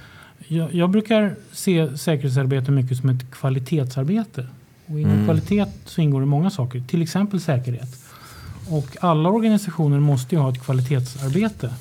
jag, 0.48 0.74
jag 0.74 0.90
brukar 0.90 1.36
se 1.52 1.98
säkerhetsarbete 1.98 2.70
mycket 2.70 2.98
som 2.98 3.08
ett 3.08 3.30
kvalitetsarbete. 3.30 4.46
Och 4.86 5.00
inom 5.00 5.12
Mm. 5.12 5.24
kvalitet 5.24 5.66
så 5.84 6.00
ingår 6.00 6.20
det 6.20 6.26
många 6.26 6.50
saker, 6.50 6.82
till 6.88 7.02
exempel 7.02 7.40
säkerhet. 7.40 7.88
Och 8.68 8.96
alla 9.00 9.28
organisationer 9.28 10.00
måste 10.00 10.34
ju 10.34 10.40
ha 10.40 10.50
ett 10.50 10.62
kvalitetsarbete 10.64 11.74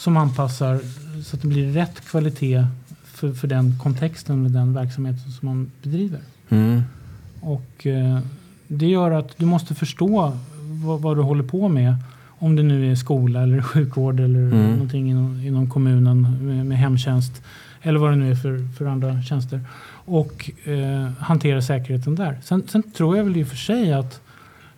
som 0.00 0.16
anpassar 0.16 0.80
så 1.24 1.36
att 1.36 1.42
det 1.42 1.48
blir 1.48 1.72
rätt 1.72 2.00
kvalitet 2.00 2.64
för, 3.04 3.32
för 3.32 3.48
den 3.48 3.78
kontexten 3.82 4.42
med 4.42 4.50
den 4.50 4.74
verksamheten 4.74 5.30
som 5.30 5.48
man 5.48 5.70
bedriver. 5.82 6.20
Mm. 6.48 6.82
Och 7.40 7.86
eh, 7.86 8.18
det 8.68 8.86
gör 8.86 9.10
att 9.10 9.38
du 9.38 9.46
måste 9.46 9.74
förstå 9.74 10.32
vad, 10.60 11.00
vad 11.00 11.16
du 11.16 11.22
håller 11.22 11.44
på 11.44 11.68
med. 11.68 11.94
Om 12.38 12.56
det 12.56 12.62
nu 12.62 12.90
är 12.90 12.94
skola 12.94 13.42
eller 13.42 13.62
sjukvård 13.62 14.20
eller 14.20 14.40
Mm. 14.40 14.70
någonting 14.72 15.10
inom, 15.10 15.40
inom 15.40 15.70
kommunen 15.70 16.46
med, 16.46 16.66
med 16.66 16.78
hemtjänst. 16.78 17.42
Eller 17.82 17.98
vad 18.00 18.12
det 18.12 18.16
nu 18.16 18.30
är 18.30 18.34
för, 18.34 18.74
för 18.78 18.86
andra 18.86 19.22
tjänster. 19.22 19.60
Och 20.04 20.50
eh, 20.64 21.10
hantera 21.18 21.62
säkerheten 21.62 22.14
där. 22.14 22.38
Sen, 22.42 22.62
sen 22.68 22.82
tror 22.82 23.16
jag 23.16 23.24
väl 23.24 23.36
i 23.36 23.42
och 23.42 23.48
för 23.48 23.56
sig 23.56 23.92
att 23.92 24.20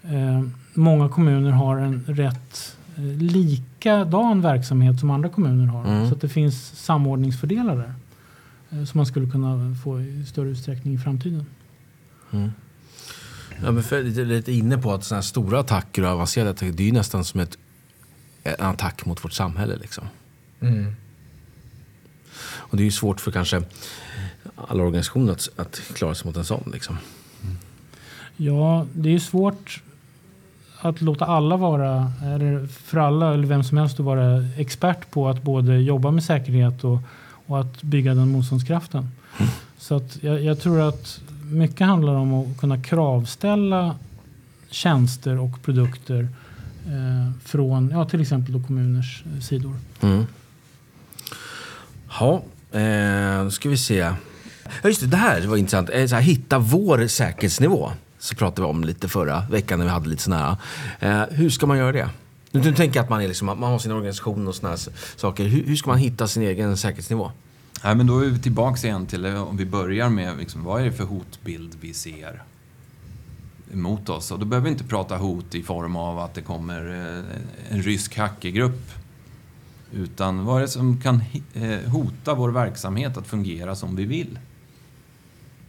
eh, 0.03 0.43
många 0.75 1.09
kommuner 1.09 1.51
har 1.51 1.77
en 1.79 2.05
rätt 2.07 2.77
likadan 2.97 4.41
verksamhet 4.41 5.01
som 5.01 5.11
andra 5.11 5.29
kommuner 5.29 5.67
har. 5.67 5.85
Mm. 5.85 6.09
Så 6.09 6.15
att 6.15 6.21
det 6.21 6.29
finns 6.29 6.85
samordningsfördelar 6.85 7.77
där. 7.77 7.95
Eh, 8.71 8.85
som 8.85 8.99
man 8.99 9.07
skulle 9.07 9.31
kunna 9.31 9.77
få 9.85 10.01
i 10.01 10.25
större 10.27 10.49
utsträckning 10.49 10.95
i 10.95 10.99
framtiden. 10.99 11.47
Mm. 12.31 12.51
Ja, 13.63 13.71
men 13.71 13.83
för, 13.83 14.03
lite, 14.03 14.25
lite 14.25 14.53
inne 14.53 14.79
på 14.79 14.93
att 14.93 15.11
här 15.11 15.21
stora 15.21 15.61
attacker 15.61 16.03
och 16.03 16.09
avancerade 16.09 16.51
attacker, 16.51 16.73
det 16.73 16.83
är 16.83 16.87
ju 16.87 16.93
nästan 16.93 17.25
som 17.25 17.41
ett, 17.41 17.59
en 18.43 18.67
attack 18.67 19.07
mot 19.07 19.25
vårt 19.25 19.33
samhälle. 19.33 19.77
Liksom. 19.77 20.05
Mm. 20.61 20.95
Och 22.45 22.77
det 22.77 22.83
är 22.83 22.85
ju 22.85 22.91
svårt 22.91 23.21
för 23.21 23.31
kanske 23.31 23.63
alla 24.57 24.83
organisationer 24.83 25.33
att, 25.33 25.49
att 25.57 25.83
klara 25.95 26.15
sig 26.15 26.27
mot 26.27 26.37
en 26.37 26.45
sån. 26.45 26.71
Liksom. 26.73 26.99
Ja, 28.37 28.87
det 28.93 29.09
är 29.09 29.13
ju 29.13 29.21
svårt 29.21 29.83
att 30.83 31.01
låta 31.01 31.25
alla 31.25 31.57
vara, 31.57 32.13
eller 32.25 32.67
för 32.67 32.99
alla 32.99 33.35
eller 33.35 33.47
vem 33.47 33.65
som 33.65 33.79
helst 33.79 34.01
att 34.01 34.07
vara 34.07 34.45
expert 34.57 35.11
på 35.11 35.29
att 35.29 35.43
både 35.43 35.79
jobba 35.79 36.11
med 36.11 36.25
säkerhet 36.25 36.85
och, 36.85 36.99
och 37.47 37.61
att 37.61 37.83
bygga 37.83 38.15
den 38.15 38.29
motståndskraften. 38.29 39.09
Så 39.79 39.97
att 39.97 40.19
jag, 40.21 40.43
jag 40.43 40.61
tror 40.61 40.81
att 40.81 41.21
mycket 41.51 41.87
handlar 41.87 42.15
om 42.15 42.35
att 42.35 42.61
kunna 42.61 42.83
kravställa 42.83 43.97
tjänster 44.71 45.39
och 45.39 45.63
produkter 45.63 46.29
eh, 46.87 47.33
från 47.45 47.91
ja, 47.91 48.05
till 48.05 48.21
exempel 48.21 48.53
då 48.53 48.67
kommuners 48.67 49.25
eh, 49.35 49.41
sidor. 49.41 49.75
Mm. 50.01 50.27
Ja, 52.21 52.43
eh, 52.79 53.45
då 53.45 53.51
ska 53.51 53.69
vi 53.69 53.77
se. 53.77 53.97
Ja, 53.97 54.15
just 54.85 55.01
det, 55.01 55.07
det 55.07 55.17
här 55.17 55.47
var 55.47 55.57
intressant. 55.57 55.91
Eh, 55.93 56.07
så 56.07 56.15
här, 56.15 56.23
hitta 56.23 56.59
vår 56.59 57.07
säkerhetsnivå. 57.07 57.91
Så 58.23 58.35
pratade 58.35 58.63
vi 58.63 58.71
om 58.71 58.85
lite 58.85 59.09
förra 59.09 59.41
veckan 59.51 59.79
när 59.79 59.87
vi 59.87 59.93
hade 59.93 60.09
lite 60.09 60.23
sådana 60.23 60.59
här. 61.01 61.23
Eh, 61.23 61.29
hur 61.31 61.51
ska 61.51 61.67
man 61.67 61.79
göra 61.79 61.93
det? 61.93 62.11
Nu, 62.51 62.61
nu 62.61 62.75
tänker 62.75 62.99
jag 62.99 63.05
att 63.05 63.11
man, 63.11 63.23
är 63.23 63.29
liksom, 63.29 63.47
man 63.47 63.63
har 63.63 63.79
sin 63.79 63.93
organisation 63.93 64.49
och 64.49 64.55
sådana 64.55 64.77
här 64.77 64.93
saker. 65.17 65.45
Hur, 65.45 65.65
hur 65.67 65.77
ska 65.77 65.91
man 65.91 65.99
hitta 65.99 66.29
sin 66.29 66.43
egen 66.43 66.77
säkerhetsnivå? 66.77 67.31
Nej, 67.85 67.95
men 67.95 68.07
då 68.07 68.19
är 68.19 68.27
vi 68.27 68.39
tillbaka 68.39 68.87
igen 68.87 69.07
till, 69.07 69.27
om 69.27 69.57
vi 69.57 69.65
börjar 69.65 70.09
med 70.09 70.39
liksom, 70.39 70.65
vad 70.65 70.81
är 70.81 70.85
det 70.85 70.93
för 70.93 71.05
hotbild 71.05 71.77
vi 71.81 71.95
ser 71.95 72.43
emot 73.73 74.09
oss? 74.09 74.31
Och 74.31 74.39
då 74.39 74.45
behöver 74.45 74.65
vi 74.65 74.73
inte 74.73 74.85
prata 74.85 75.17
hot 75.17 75.55
i 75.55 75.63
form 75.63 75.97
av 75.97 76.19
att 76.19 76.35
det 76.35 76.43
kommer 76.43 76.91
eh, 76.91 77.77
en 77.77 77.83
rysk 77.83 78.19
hackergrupp. 78.19 78.91
Utan 79.93 80.45
vad 80.45 80.57
är 80.57 80.61
det 80.61 80.69
som 80.69 81.01
kan 81.01 81.23
eh, 81.55 81.91
hota 81.91 82.35
vår 82.35 82.51
verksamhet 82.51 83.17
att 83.17 83.27
fungera 83.27 83.77
som 83.77 83.97
vi 83.97 84.05
vill? 84.05 84.39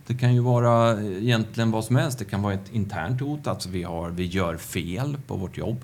Det 0.07 0.13
kan 0.13 0.33
ju 0.33 0.39
vara 0.39 1.01
egentligen 1.03 1.71
vad 1.71 1.85
som 1.85 1.95
helst. 1.95 2.19
Det 2.19 2.25
kan 2.25 2.41
vara 2.41 2.53
ett 2.53 2.71
internt 2.71 3.21
hot, 3.21 3.47
alltså 3.47 3.69
vi, 3.69 3.83
har, 3.83 4.09
vi 4.09 4.25
gör 4.25 4.57
fel 4.57 5.17
på 5.27 5.35
vårt 5.35 5.57
jobb. 5.57 5.81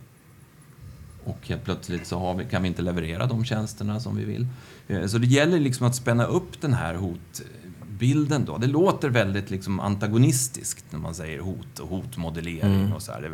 Och 1.24 1.38
helt 1.48 1.64
plötsligt 1.64 2.08
så 2.08 2.20
har 2.20 2.34
vi, 2.36 2.46
kan 2.46 2.62
vi 2.62 2.68
inte 2.68 2.82
leverera 2.82 3.26
de 3.26 3.46
tjänsterna 3.46 4.00
som 4.00 4.18
vi 4.18 4.26
vill. 4.26 4.48
Eh, 4.88 5.06
Så 5.06 5.18
det 5.18 5.28
gäller 5.28 5.60
liksom 5.60 5.88
att 5.88 5.96
spänna 5.96 6.26
upp 6.26 6.62
den 6.62 6.74
här 6.74 6.96
hotbilden 6.96 8.46
då. 8.46 8.58
Det 8.58 8.68
låter 8.68 9.10
väldigt 9.10 9.50
liksom 9.50 9.80
antagonistiskt 9.80 10.86
när 10.90 11.00
man 11.00 11.16
säger 11.16 11.40
hot 11.40 11.80
och 11.80 11.88
hotmodellering 11.90 12.74
Mm. 12.82 12.94
och 12.94 13.02
så 13.02 13.12
här. 13.12 13.32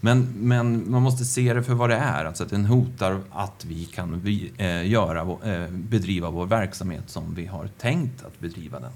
Men, 0.00 0.20
men 0.36 0.90
man 0.90 1.02
måste 1.02 1.24
se 1.24 1.54
det 1.54 1.62
för 1.62 1.74
vad 1.74 1.90
det 1.90 1.96
är. 1.96 2.24
Alltså 2.24 2.44
att 2.44 2.50
den 2.50 2.64
hotar 2.64 3.20
att 3.30 3.64
vi 3.68 3.84
kan 3.84 4.20
vi, 4.20 4.52
eh, 4.56 4.88
göra, 4.90 5.20
eh, 5.54 5.70
bedriva 5.70 6.30
vår 6.30 6.46
verksamhet 6.46 7.10
som 7.10 7.34
vi 7.34 7.46
har 7.46 7.68
tänkt 7.78 8.24
att 8.24 8.40
bedriva 8.40 8.80
den. 8.80 8.92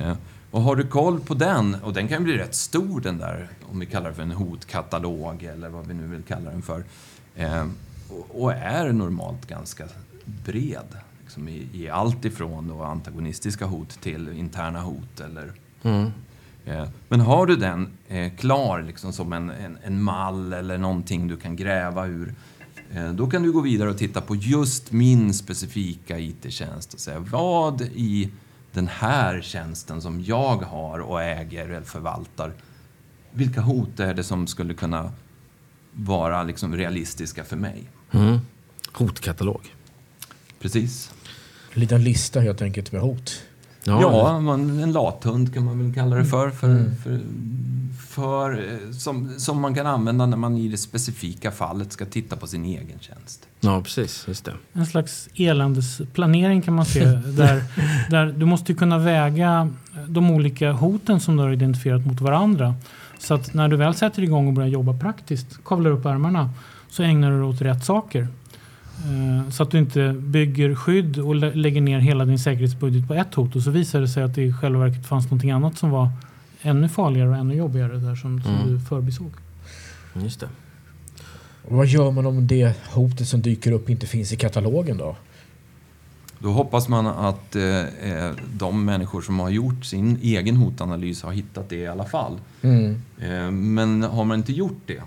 Eh, 0.00 0.12
Och 0.50 0.62
har 0.62 0.76
du 0.76 0.86
koll 0.86 1.20
på 1.20 1.34
den, 1.34 1.74
och 1.74 1.92
den 1.92 2.08
kan 2.08 2.24
bli 2.24 2.36
rätt 2.38 2.54
stor 2.54 3.00
den 3.00 3.18
där, 3.18 3.48
om 3.72 3.78
vi 3.78 3.86
kallar 3.86 4.08
det 4.08 4.14
för 4.14 4.22
en 4.22 4.30
hotkatalog 4.30 5.42
eller 5.42 5.68
vad 5.68 5.86
vi 5.86 5.94
nu 5.94 6.06
vill 6.06 6.22
kalla 6.22 6.50
den 6.50 6.62
för. 6.62 6.84
Eh, 7.36 7.66
och, 8.28 8.52
är 8.52 8.92
normalt 8.92 9.46
ganska 9.46 9.84
bred. 10.24 10.96
Liksom 11.22 11.48
i, 11.48 11.68
I 11.72 11.88
allt 11.88 12.24
ifrån 12.24 12.68
då 12.68 12.82
antagonistiska 12.82 13.66
hot 13.66 14.00
till 14.00 14.28
interna 14.28 14.80
hot 14.80 15.20
eller 15.20 15.52
Mm. 15.82 16.10
Eh, 16.66 16.88
Men 17.08 17.20
har 17.20 17.46
du 17.46 17.56
den 17.56 17.88
klar 18.36 18.82
liksom 18.82 19.12
som 19.12 19.32
en, 19.32 19.50
en, 19.50 19.78
en 19.84 20.02
mall 20.02 20.52
eller 20.52 20.78
någonting 20.78 21.28
du 21.28 21.36
kan 21.36 21.56
gräva 21.56 22.06
ur, 22.06 22.34
då 23.14 23.26
kan 23.30 23.42
du 23.42 23.52
gå 23.52 23.60
vidare 23.60 23.90
och 23.90 23.98
titta 23.98 24.20
på 24.20 24.36
just 24.36 24.92
min 24.92 25.34
specifika 25.34 26.18
IT-tjänst 26.18 26.94
och 26.94 27.00
säga 27.00 27.18
vad 27.18 27.80
i 27.82 28.30
den 28.72 28.88
här 28.88 29.40
tjänsten 29.40 30.02
som 30.02 30.24
jag 30.24 30.56
har 30.56 30.98
och 30.98 31.22
äger 31.22 31.68
eller 31.68 31.82
förvaltar, 31.82 32.52
vilka 33.30 33.60
hot 33.60 34.00
är 34.00 34.14
det 34.14 34.24
som 34.24 34.46
skulle 34.46 34.74
kunna 34.74 35.12
vara 35.92 36.42
liksom 36.42 36.76
realistiska 36.76 37.44
för 37.44 37.56
mig? 37.56 37.90
Mm. 38.10 38.38
Hotkatalog. 38.92 39.74
Precis. 40.60 41.12
En 41.72 41.80
liten 41.80 42.04
lista 42.04 42.40
helt 42.40 42.62
enkelt 42.62 42.92
med 42.92 43.00
hot. 43.00 43.42
Ja, 43.84 44.40
man, 44.40 44.80
en 44.80 44.92
lathund 44.92 45.54
kan 45.54 45.64
man 45.64 45.78
väl 45.84 45.94
kalla 45.94 46.16
det 46.16 46.24
för. 46.24 46.50
för, 46.50 46.66
Mm. 46.68 46.96
för, 47.04 47.20
för 48.08 48.52
eh, 48.52 48.90
som, 48.92 49.30
som 49.38 49.60
man 49.60 49.74
kan 49.74 49.86
använda 49.86 50.26
när 50.26 50.36
man 50.36 50.56
i 50.56 50.68
det 50.68 50.76
specifika 50.76 51.50
fallet 51.50 51.92
ska 51.92 52.04
titta 52.04 52.36
på 52.36 52.46
sin 52.46 52.64
egen 52.64 52.98
tjänst. 53.00 53.46
ja, 53.60 53.80
precis. 53.82 54.24
Just 54.28 54.44
det. 54.44 54.52
En 54.72 54.86
slags 54.86 55.28
eländesplanering 55.34 56.62
kan 56.62 56.74
man 56.74 56.84
se. 56.84 57.04
där, 57.36 57.62
där 58.10 58.26
du 58.26 58.46
måste 58.46 58.72
ju 58.72 58.78
kunna 58.78 58.98
väga 58.98 59.68
de 60.08 60.30
olika 60.30 60.72
hoten 60.72 61.20
som 61.20 61.36
du 61.36 61.42
har 61.42 61.50
identifierat 61.52 62.06
mot 62.06 62.20
varandra. 62.20 62.74
Så 63.18 63.34
att 63.34 63.54
när 63.54 63.68
du 63.68 63.76
väl 63.76 63.94
sätter 63.94 64.22
igång 64.22 64.46
och 64.46 64.52
börjar 64.52 64.68
jobba 64.68 64.98
praktiskt, 64.98 65.64
kavlar 65.64 65.90
upp 65.90 66.06
ärmarna, 66.06 66.50
så 66.90 67.02
ägnar 67.02 67.30
du 67.30 67.36
dig 67.36 67.44
åt 67.46 67.60
rätt 67.62 67.84
saker. 67.84 68.28
Eh, 69.04 69.50
Så 69.50 69.62
att 69.62 69.70
du 69.70 69.78
inte 69.78 70.12
bygger 70.12 70.74
skydd 70.74 71.18
och 71.18 71.34
lä- 71.34 71.54
lägger 71.54 71.80
ner 71.80 71.98
hela 71.98 72.24
din 72.24 72.38
säkerhetsbudget 72.38 73.08
på 73.08 73.14
ett 73.14 73.34
hot 73.34 73.56
och 73.56 73.62
så 73.62 73.70
visar 73.70 74.00
det 74.00 74.08
sig 74.08 74.22
att 74.22 74.34
det 74.34 74.42
i 74.42 74.52
själva 74.52 74.78
verket 74.84 75.06
fanns 75.06 75.24
någonting 75.24 75.50
annat 75.50 75.78
som 75.78 75.90
var 75.90 76.08
ännu 76.62 76.88
farligare 76.88 77.28
och 77.28 77.36
ännu 77.36 77.54
jobbigare 77.54 77.96
där 77.98 78.14
som, 78.14 78.42
som 78.42 78.54
Mm. 78.54 78.68
du 78.68 78.80
förbisåg. 78.80 79.30
Just 80.22 80.40
det. 80.40 80.48
Och 81.68 81.76
vad 81.76 81.86
gör 81.86 82.10
man 82.10 82.26
om 82.26 82.46
det 82.46 82.74
hotet 82.94 83.28
som 83.28 83.42
dyker 83.42 83.72
upp 83.72 83.90
inte 83.90 84.06
finns 84.06 84.32
i 84.32 84.36
katalogen 84.36 84.96
då? 84.96 85.16
Då 86.38 86.48
hoppas 86.52 86.88
man 86.88 87.06
att 87.06 87.56
eh, 87.56 87.78
eh, 87.80 88.30
de 88.54 88.84
människor 88.84 89.22
som 89.22 89.38
har 89.40 89.50
gjort 89.50 89.84
sin 89.84 90.18
egen 90.22 90.56
hotanalys 90.56 91.22
har 91.22 91.32
hittat 91.32 91.68
det 91.68 91.76
i 91.76 91.86
alla 91.86 92.04
fall. 92.04 92.32
Mm. 92.62 93.02
Eh, 93.20 93.50
men 93.50 94.02
har 94.02 94.24
man 94.24 94.38
inte 94.38 94.52
gjort 94.52 94.80
det 94.86 95.02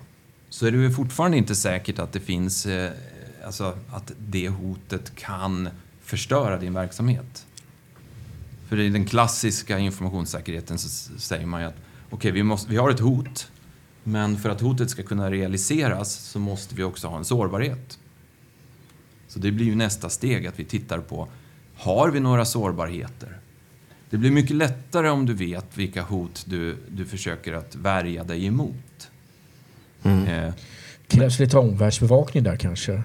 så 0.49 0.65
är 0.65 0.71
det 0.71 0.77
ju 0.77 0.91
fortfarande 0.91 1.37
inte 1.37 1.55
säkert 1.55 1.99
att 1.99 2.13
det 2.13 2.19
finns, 2.19 2.65
eh, 2.65 2.91
alltså 3.45 3.77
att 3.91 4.11
det 4.19 4.49
hotet 4.49 5.15
kan 5.15 5.69
förstöra 6.01 6.57
din 6.57 6.73
verksamhet. 6.73 7.45
För 8.69 8.79
i 8.79 8.89
den 8.89 9.05
klassiska 9.05 9.79
informationssäkerheten 9.79 10.77
så 10.79 10.89
säger 11.19 11.45
man 11.45 11.61
ju 11.61 11.67
att 11.67 11.75
okej, 12.09 12.31
vi, 12.31 12.43
måste- 12.43 12.71
vi 12.71 12.77
har 12.77 12.89
ett 12.89 12.99
hot, 12.99 13.51
men 14.03 14.37
för 14.37 14.49
att 14.49 14.61
hotet 14.61 14.89
ska 14.89 15.03
kunna 15.03 15.31
realiseras 15.31 16.13
så 16.13 16.39
måste 16.39 16.75
vi 16.75 16.83
också 16.83 17.07
ha 17.07 17.17
en 17.17 17.25
sårbarhet. 17.25 17.99
Så 19.27 19.39
det 19.39 19.51
blir 19.51 19.65
ju 19.65 19.75
nästa 19.75 20.09
steg 20.09 20.47
att 20.47 20.59
vi 20.59 20.65
tittar 20.65 20.99
på, 20.99 21.27
har 21.75 22.09
vi 22.09 22.19
några 22.19 22.45
sårbarheter? 22.45 23.37
Det 24.09 24.17
blir 24.17 24.31
mycket 24.31 24.55
lättare 24.55 25.09
om 25.09 25.25
du 25.25 25.33
vet 25.33 25.77
vilka 25.77 26.01
hot 26.03 26.43
du, 26.47 26.77
du 26.89 27.05
försöker 27.05 27.53
att 27.53 27.75
värja 27.75 28.23
dig 28.23 28.45
emot. 28.45 29.09
Mm. 30.03 30.25
Eh, 30.47 30.53
Krävs 31.07 31.39
lite 31.39 31.57
omvärldsbevakning 31.57 32.43
där 32.43 32.55
kanske? 32.57 33.03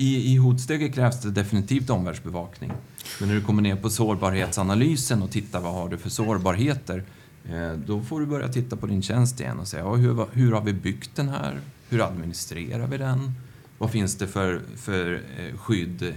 I, 0.00 0.32
I 0.32 0.36
hotsteget 0.36 0.94
krävs 0.94 1.20
det 1.20 1.30
definitivt 1.30 1.90
omvärldsbevakning. 1.90 2.72
Men 3.20 3.28
när 3.28 3.34
du 3.34 3.40
kommer 3.40 3.62
ner 3.62 3.76
på 3.76 3.90
sårbarhetsanalysen 3.90 5.22
och 5.22 5.30
tittar 5.30 5.60
vad 5.60 5.72
har 5.72 5.88
du 5.88 5.98
för 5.98 6.10
sårbarheter, 6.10 7.04
eh, 7.50 7.72
då 7.86 8.02
får 8.02 8.20
du 8.20 8.26
börja 8.26 8.48
titta 8.48 8.76
på 8.76 8.86
din 8.86 9.02
tjänst 9.02 9.40
igen 9.40 9.58
och 9.58 9.68
säga 9.68 9.82
ja, 9.82 9.94
hur, 9.94 10.26
hur 10.32 10.52
har 10.52 10.60
vi 10.60 10.72
byggt 10.72 11.16
den 11.16 11.28
här? 11.28 11.60
Hur 11.88 12.06
administrerar 12.06 12.86
vi 12.86 12.98
den? 12.98 13.32
Vad 13.78 13.90
finns 13.90 14.18
det 14.18 14.26
för, 14.26 14.60
för 14.76 15.22
eh, 15.38 15.58
skydd 15.58 16.02
eh, 16.02 16.12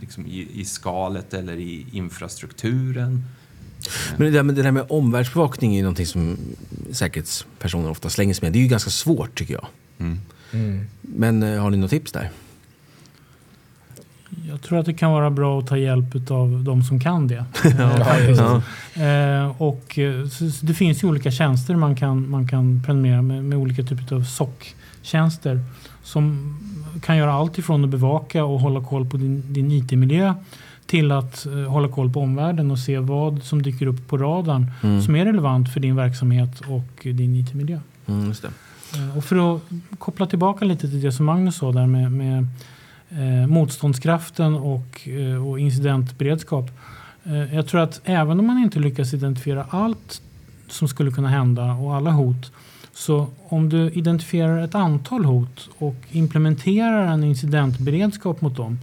liksom 0.00 0.26
i, 0.26 0.48
i 0.54 0.64
skalet 0.64 1.34
eller 1.34 1.56
i 1.56 1.86
infrastrukturen? 1.92 3.24
Men 4.16 4.26
det 4.26 4.30
där, 4.30 4.42
med, 4.42 4.54
det 4.54 4.62
där 4.62 4.70
med 4.70 4.86
omvärldsbevakning 4.88 5.72
är 5.72 5.76
ju 5.76 5.82
någonting 5.82 6.06
som 6.06 6.36
säkerhetspersoner 6.92 7.90
ofta 7.90 8.10
slänger 8.10 8.34
sig 8.34 8.46
med. 8.46 8.52
Det 8.52 8.58
är 8.58 8.62
ju 8.62 8.68
ganska 8.68 8.90
svårt 8.90 9.38
tycker 9.38 9.54
jag. 9.54 9.66
Mm. 9.98 10.18
Mm. 10.52 10.86
Men 11.00 11.42
har 11.42 11.70
ni 11.70 11.76
något 11.76 11.90
tips 11.90 12.12
där? 12.12 12.30
Jag 14.48 14.60
tror 14.62 14.78
att 14.78 14.86
det 14.86 14.94
kan 14.94 15.10
vara 15.12 15.30
bra 15.30 15.58
att 15.58 15.66
ta 15.66 15.76
hjälp 15.78 16.30
av 16.30 16.62
de 16.64 16.82
som 16.82 17.00
kan 17.00 17.26
det. 17.26 17.44
Ja, 17.78 18.18
just 18.18 18.40
det. 18.40 18.62
Ja. 19.04 19.42
Eh, 19.44 19.62
och, 19.62 19.98
eh, 19.98 20.24
det 20.62 20.74
finns 20.74 21.02
ju 21.04 21.08
olika 21.08 21.30
tjänster 21.30 21.76
man 21.76 21.96
kan, 21.96 22.30
man 22.30 22.48
kan 22.48 22.82
prenumerera 22.86 23.22
med, 23.22 23.44
med 23.44 23.58
olika 23.58 23.82
typer 23.82 24.16
av 24.16 24.24
SOC-tjänster 24.24 25.60
som 26.02 26.56
kan 27.02 27.16
göra 27.16 27.32
allt 27.32 27.58
ifrån 27.58 27.84
att 27.84 27.90
bevaka 27.90 28.44
och 28.44 28.60
hålla 28.60 28.84
koll 28.84 29.06
på 29.06 29.16
din, 29.16 29.52
din 29.52 29.72
IT-miljö 29.72 30.34
till 30.86 31.12
att 31.12 31.46
eh, 31.46 31.52
hålla 31.52 31.88
koll 31.88 32.12
på 32.12 32.20
omvärlden 32.20 32.70
och 32.70 32.78
se 32.78 32.98
vad 32.98 33.42
som 33.42 33.62
dyker 33.62 33.86
upp 33.86 34.08
på 34.08 34.18
radarn 34.18 34.66
Mm. 34.82 35.02
som 35.02 35.16
är 35.16 35.24
relevant 35.24 35.72
för 35.72 35.80
din 35.80 35.96
verksamhet 35.96 36.60
och 36.60 37.02
din 37.02 37.34
IT-miljö. 37.36 37.78
Mm, 38.06 38.26
just 38.26 38.42
det. 38.42 38.48
Eh, 38.98 39.16
Och 39.16 39.24
för 39.24 39.56
att 39.56 39.62
koppla 39.98 40.26
tillbaka 40.26 40.64
lite 40.64 40.88
till 40.90 41.00
det 41.00 41.12
som 41.12 41.26
Magnus 41.26 41.56
sa 41.56 41.72
där 41.72 41.86
med, 41.86 42.12
med 42.12 42.46
eh, 43.10 43.46
motståndskraften 43.46 44.54
och, 44.54 45.08
eh, 45.08 45.48
och 45.48 45.60
incidentberedskap. 45.60 46.70
Eh, 47.24 47.54
jag 47.54 47.66
tror 47.66 47.80
att 47.80 48.00
även 48.04 48.40
om 48.40 48.46
man 48.46 48.58
inte 48.58 48.78
lyckas 48.78 49.14
identifiera 49.14 49.66
allt 49.70 50.22
som 50.68 50.88
skulle 50.88 51.10
kunna 51.10 51.28
hända 51.28 51.72
och 51.72 51.94
alla 51.94 52.10
hot 52.10 52.52
så 52.92 53.26
om 53.48 53.68
du 53.68 53.90
identifierar 53.90 54.64
ett 54.64 54.74
antal 54.74 55.24
hot 55.24 55.68
och 55.78 55.96
implementerar 56.10 57.06
en 57.06 57.24
incidentberedskap 57.24 58.40
mot 58.40 58.56
dem 58.56 58.78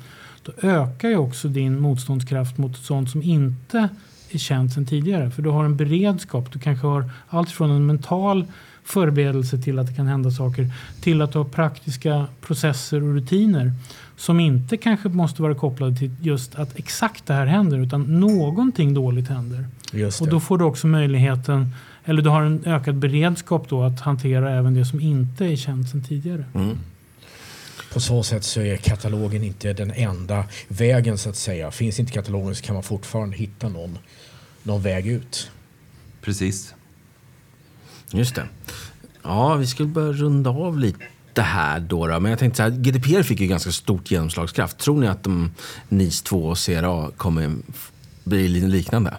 då 0.46 0.52
ökar 0.68 1.10
ju 1.10 1.18
också 1.18 1.48
din 1.48 1.80
motståndskraft 1.80 2.58
mot 2.58 2.78
sånt 2.78 3.10
som 3.10 3.24
inte 3.24 3.90
är 4.30 4.38
känt 4.38 4.74
sedan 4.74 4.86
tidigare. 4.86 5.32
För 5.32 5.42
du 5.42 5.50
har 5.50 5.66
en 5.66 5.78
beredskap. 5.78 6.52
Du 6.54 6.60
kanske 6.60 6.88
har 6.88 7.10
allt 7.28 7.52
från 7.52 7.72
en 7.72 7.86
mental 7.86 8.46
förberedelse 8.84 9.58
till 9.58 9.80
att 9.80 9.88
det 9.88 9.94
kan 9.94 10.08
hända 10.08 10.32
saker 10.32 10.70
till 11.02 11.22
att 11.22 11.32
du 11.32 11.38
har 11.38 11.46
praktiska 11.46 12.28
processer 12.42 13.04
och 13.04 13.14
rutiner 13.14 13.72
som 14.18 14.40
inte 14.40 14.78
kanske 14.78 15.10
måste 15.10 15.42
vara 15.42 15.56
kopplade 15.56 15.96
till 15.96 16.12
just 16.22 16.56
att 16.56 16.80
exakt 16.80 17.26
det 17.26 17.34
här 17.34 17.46
händer 17.46 17.78
utan 17.78 18.20
någonting 18.20 18.94
dåligt 18.94 19.28
händer. 19.28 19.66
Just 19.94 20.22
Och 20.22 20.28
då 20.28 20.40
får 20.40 20.58
du 20.58 20.66
också 20.66 20.88
möjligheten, 20.88 21.74
eller 22.06 22.22
du 22.22 22.30
har 22.30 22.42
en 22.42 22.64
ökad 22.66 22.96
beredskap 22.96 23.70
då 23.70 23.84
att 23.84 24.00
hantera 24.00 24.52
även 24.52 24.74
det 24.74 24.86
som 24.86 25.00
inte 25.00 25.46
är 25.46 25.56
känt 25.56 25.90
sedan 25.90 26.04
tidigare. 26.04 26.46
Mm. 26.56 26.78
På 27.94 28.00
så 28.00 28.24
sätt 28.24 28.44
så 28.44 28.62
är 28.62 28.78
katalogen 28.78 29.44
inte 29.44 29.74
den 29.74 29.92
enda 29.92 30.46
vägen 30.68 31.18
så 31.18 31.30
att 31.30 31.36
säga. 31.36 31.72
Finns 31.72 32.00
inte 32.00 32.12
katalogen 32.12 32.56
så 32.56 32.64
kan 32.64 32.74
man 32.74 32.84
fortfarande 32.84 33.38
hitta 33.38 33.70
någon, 33.70 33.98
någon 34.64 34.82
väg 34.82 35.08
ut. 35.08 35.52
Precis. 36.22 36.74
Just 38.12 38.36
det. 38.36 38.44
Ja, 39.24 39.56
vi 39.56 39.68
skulle 39.68 39.90
börja 39.90 40.12
runda 40.12 40.50
av 40.50 40.80
lite 40.80 41.06
här 41.42 41.80
då, 41.80 42.08
då. 42.08 42.20
Men 42.20 42.30
jag 42.30 42.40
tänkte 42.40 42.58
så 42.58 42.64
här, 42.64 42.70
GDPR 42.70 43.24
fick 43.24 43.40
ju 43.40 43.48
ganska 43.48 43.72
stort 43.72 44.12
genomslagskraft. 44.12 44.78
Tror 44.78 45.00
ni 45.00 45.08
att 45.08 45.24
de, 45.24 45.52
NIS 45.90 46.22
2 46.22 46.46
och 46.46 46.58
CRA 46.58 47.12
kommer 47.18 47.56
bli 48.24 48.48
liknande? 48.48 49.18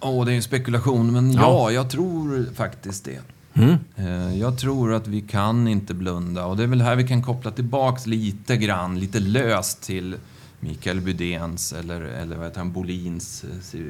Åh, 0.00 0.24
det 0.26 0.32
är 0.32 0.36
en 0.36 0.42
spekulation, 0.42 1.12
men 1.12 1.32
Ja. 1.32 1.40
ja, 1.40 1.70
jag 1.70 1.90
tror 1.90 2.46
faktiskt 2.54 3.04
det. 3.04 3.20
Mm. 3.54 3.74
Eh, 3.96 4.38
Jag 4.38 4.58
tror 4.58 4.92
att 4.92 5.06
vi 5.06 5.20
kan 5.20 5.68
inte 5.68 5.94
blunda 5.94 6.46
och 6.46 6.56
det 6.56 6.62
är 6.62 6.66
väl 6.66 6.80
här 6.82 6.96
vi 6.96 7.08
kan 7.08 7.22
koppla 7.22 7.50
tillbaks 7.50 8.06
lite 8.06 8.56
grann, 8.56 9.00
lite 9.00 9.20
löst 9.20 9.82
till 9.82 10.16
Mikael 10.60 11.00
Bydéns 11.00 11.72
eller, 11.72 12.00
eller 12.00 12.36
vad 12.36 12.46
heter 12.46 12.58
han, 12.58 12.72
Bolins, 12.72 13.44
eh, 13.74 13.80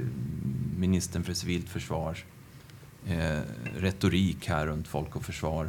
ministern 0.79 1.25
för 1.25 1.35
civilt 1.35 1.69
försvar, 1.69 2.19
eh, 3.07 3.41
retorik 3.79 4.49
här 4.49 4.67
runt 4.67 4.89
folk 4.89 5.17
och 5.17 5.25
försvar. 5.25 5.69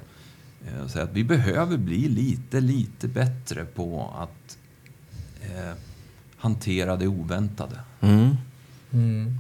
Eh, 0.68 0.84
och 0.84 0.90
säga 0.90 1.04
att 1.04 1.14
vi 1.14 1.24
behöver 1.24 1.78
bli 1.78 2.08
lite, 2.08 2.60
lite 2.60 3.08
bättre 3.08 3.66
på 3.66 4.14
att 4.18 4.58
eh, 5.42 5.74
hantera 6.38 6.96
det 6.96 7.08
oväntade. 7.08 7.80
Mm. 8.02 8.36
Mm. 8.94 9.38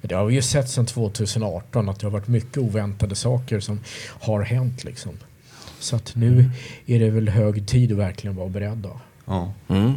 Men 0.00 0.08
Det 0.08 0.14
har 0.14 0.26
vi 0.26 0.34
ju 0.34 0.42
sett 0.42 0.70
sedan 0.70 0.86
2018 0.86 1.88
att 1.88 2.00
det 2.00 2.06
har 2.06 2.12
varit 2.12 2.28
mycket 2.28 2.58
oväntade 2.58 3.14
saker 3.14 3.60
som 3.60 3.80
har 4.20 4.42
hänt. 4.42 4.84
Liksom. 4.84 5.12
Så 5.78 5.96
att 5.96 6.14
nu 6.16 6.50
är 6.86 7.00
det 7.00 7.10
väl 7.10 7.28
hög 7.28 7.68
tid 7.68 7.92
att 7.92 7.98
verkligen 7.98 8.36
vara 8.36 8.48
beredda. 8.48 8.90
Ja. 9.24 9.52
Mm. 9.68 9.94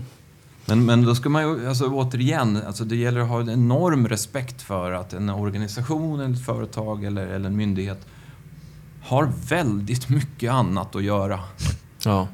Men, 0.66 0.86
men 0.86 1.06
då 1.06 1.16
ska 1.16 1.30
man 1.30 1.44
ju, 1.44 1.68
alltså 1.68 1.88
återigen, 1.88 2.58
alltså 2.68 2.86
det 2.86 2.96
gäller 2.96 3.22
att 3.22 3.28
ha 3.28 3.42
en 3.42 3.50
enorm 3.50 4.08
respekt 4.08 4.62
för 4.62 4.92
att 4.92 5.14
en 5.14 5.30
organisation, 5.30 6.34
ett 6.34 6.46
företag 6.46 7.04
eller, 7.04 7.28
eller 7.28 7.50
en 7.50 7.56
myndighet 7.56 8.08
har 9.02 9.32
väldigt 9.50 10.10
mycket 10.10 10.52
annat 10.52 10.96
att 10.96 11.04
göra. 11.04 11.40
Ja. 12.04 12.28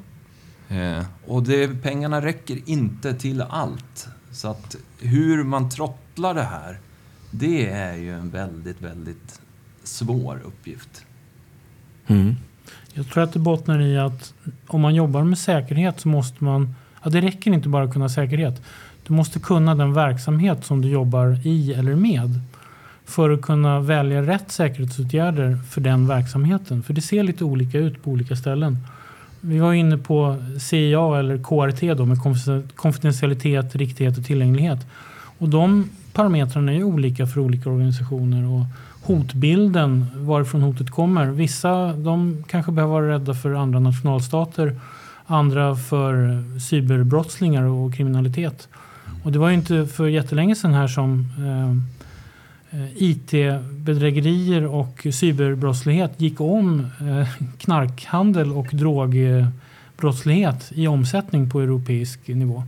Eh, 0.70 1.04
och 1.26 1.44
det, 1.44 1.82
pengarna 1.82 2.22
räcker 2.22 2.60
inte 2.66 3.14
till 3.14 3.42
allt. 3.42 4.08
Så 4.32 4.48
att 4.48 4.76
hur 5.00 5.44
man 5.44 5.70
trottlar 5.70 6.34
det 6.34 6.44
här, 6.44 6.80
det 7.32 7.70
är 7.70 7.96
ju 7.96 8.14
en 8.14 8.30
väldigt, 8.30 8.82
väldigt 8.82 9.42
svår 9.84 10.42
uppgift. 10.46 11.06
Mm. 12.08 12.36
Jag 12.94 13.08
tror 13.10 13.24
att 13.24 13.34
det 13.34 13.40
bottnar 13.40 13.82
i 13.82 13.98
att 13.98 14.34
om 14.68 14.82
man 14.82 14.96
jobbar 14.96 15.24
med 15.24 15.38
säkerhet 15.38 16.00
så 16.00 16.08
måste 16.08 16.44
man, 16.44 16.76
ja 17.04 17.10
det 17.10 17.22
räcker 17.22 17.52
inte 17.52 17.70
bara 17.70 17.84
att 17.84 17.94
kunna 17.94 18.10
säkerhet. 18.10 18.62
Du 19.08 19.14
måste 19.14 19.40
kunna 19.40 19.76
den 19.76 19.94
verksamhet 19.94 20.66
som 20.66 20.82
du 20.82 20.90
jobbar 20.90 21.48
i 21.48 21.74
eller 21.74 21.96
med 21.96 22.42
för 23.08 23.30
att 23.30 23.42
kunna 23.42 23.80
välja 23.80 24.22
rätt 24.22 24.52
säkerhetsåtgärder 24.52 25.58
för 25.70 25.82
den 25.82 26.08
verksamheten. 26.08 26.84
För 26.84 26.94
det 26.94 27.02
ser 27.02 27.24
lite 27.24 27.44
olika 27.44 27.80
ut 27.80 28.04
på 28.04 28.12
olika 28.12 28.36
ställen. 28.36 28.78
Vi 29.42 29.60
var 29.60 29.74
inne 29.74 29.98
på 29.98 30.36
CIA 30.60 31.20
eller 31.20 31.38
KRT 31.38 31.98
då 31.98 32.06
med 32.06 32.18
konfidentialitet, 32.76 33.76
riktighet 33.76 34.18
och 34.18 34.26
tillgänglighet. 34.26 34.88
Och 35.38 35.50
de 35.50 35.90
parametrarna 36.14 36.74
är 36.74 36.84
olika 36.84 37.28
för 37.28 37.42
olika 37.42 37.70
organisationer. 37.70 38.46
Och 38.46 38.66
hotbilden, 39.02 40.06
varifrån 40.16 40.62
hotet 40.62 40.90
kommer. 40.90 41.26
Vissa 41.26 41.94
de 41.94 42.44
kanske 42.48 42.72
behöver 42.72 42.94
vara 42.94 43.10
rädda 43.14 43.34
för 43.34 43.54
andra 43.54 43.80
nationalstater. 43.80 44.80
Andra 45.26 45.76
för 45.76 46.44
cyberbrottslingar 46.60 47.64
och 47.64 47.94
kriminalitet. 47.94 48.68
Och 49.24 49.32
det 49.32 49.40
var 49.40 49.50
ju 49.50 49.56
inte 49.56 49.88
för 49.88 50.08
jättelänge 50.08 50.56
sedan 50.56 50.74
här 50.74 50.88
som 50.88 51.26
eh, 51.38 51.97
Eh, 52.72 53.04
IT-bedrägerier 53.04 54.66
och 54.66 55.08
cyberbrottslighet 55.12 56.22
gick 56.22 56.42
om 56.42 56.80
eh, 56.80 57.28
knarkhandel 57.58 58.52
och 58.52 58.68
drogbrottslighet 58.72 60.72
i 60.76 60.88
omsättning 60.88 61.50
på 61.50 61.62
europeisk 61.62 62.28
nivå. 62.28 62.64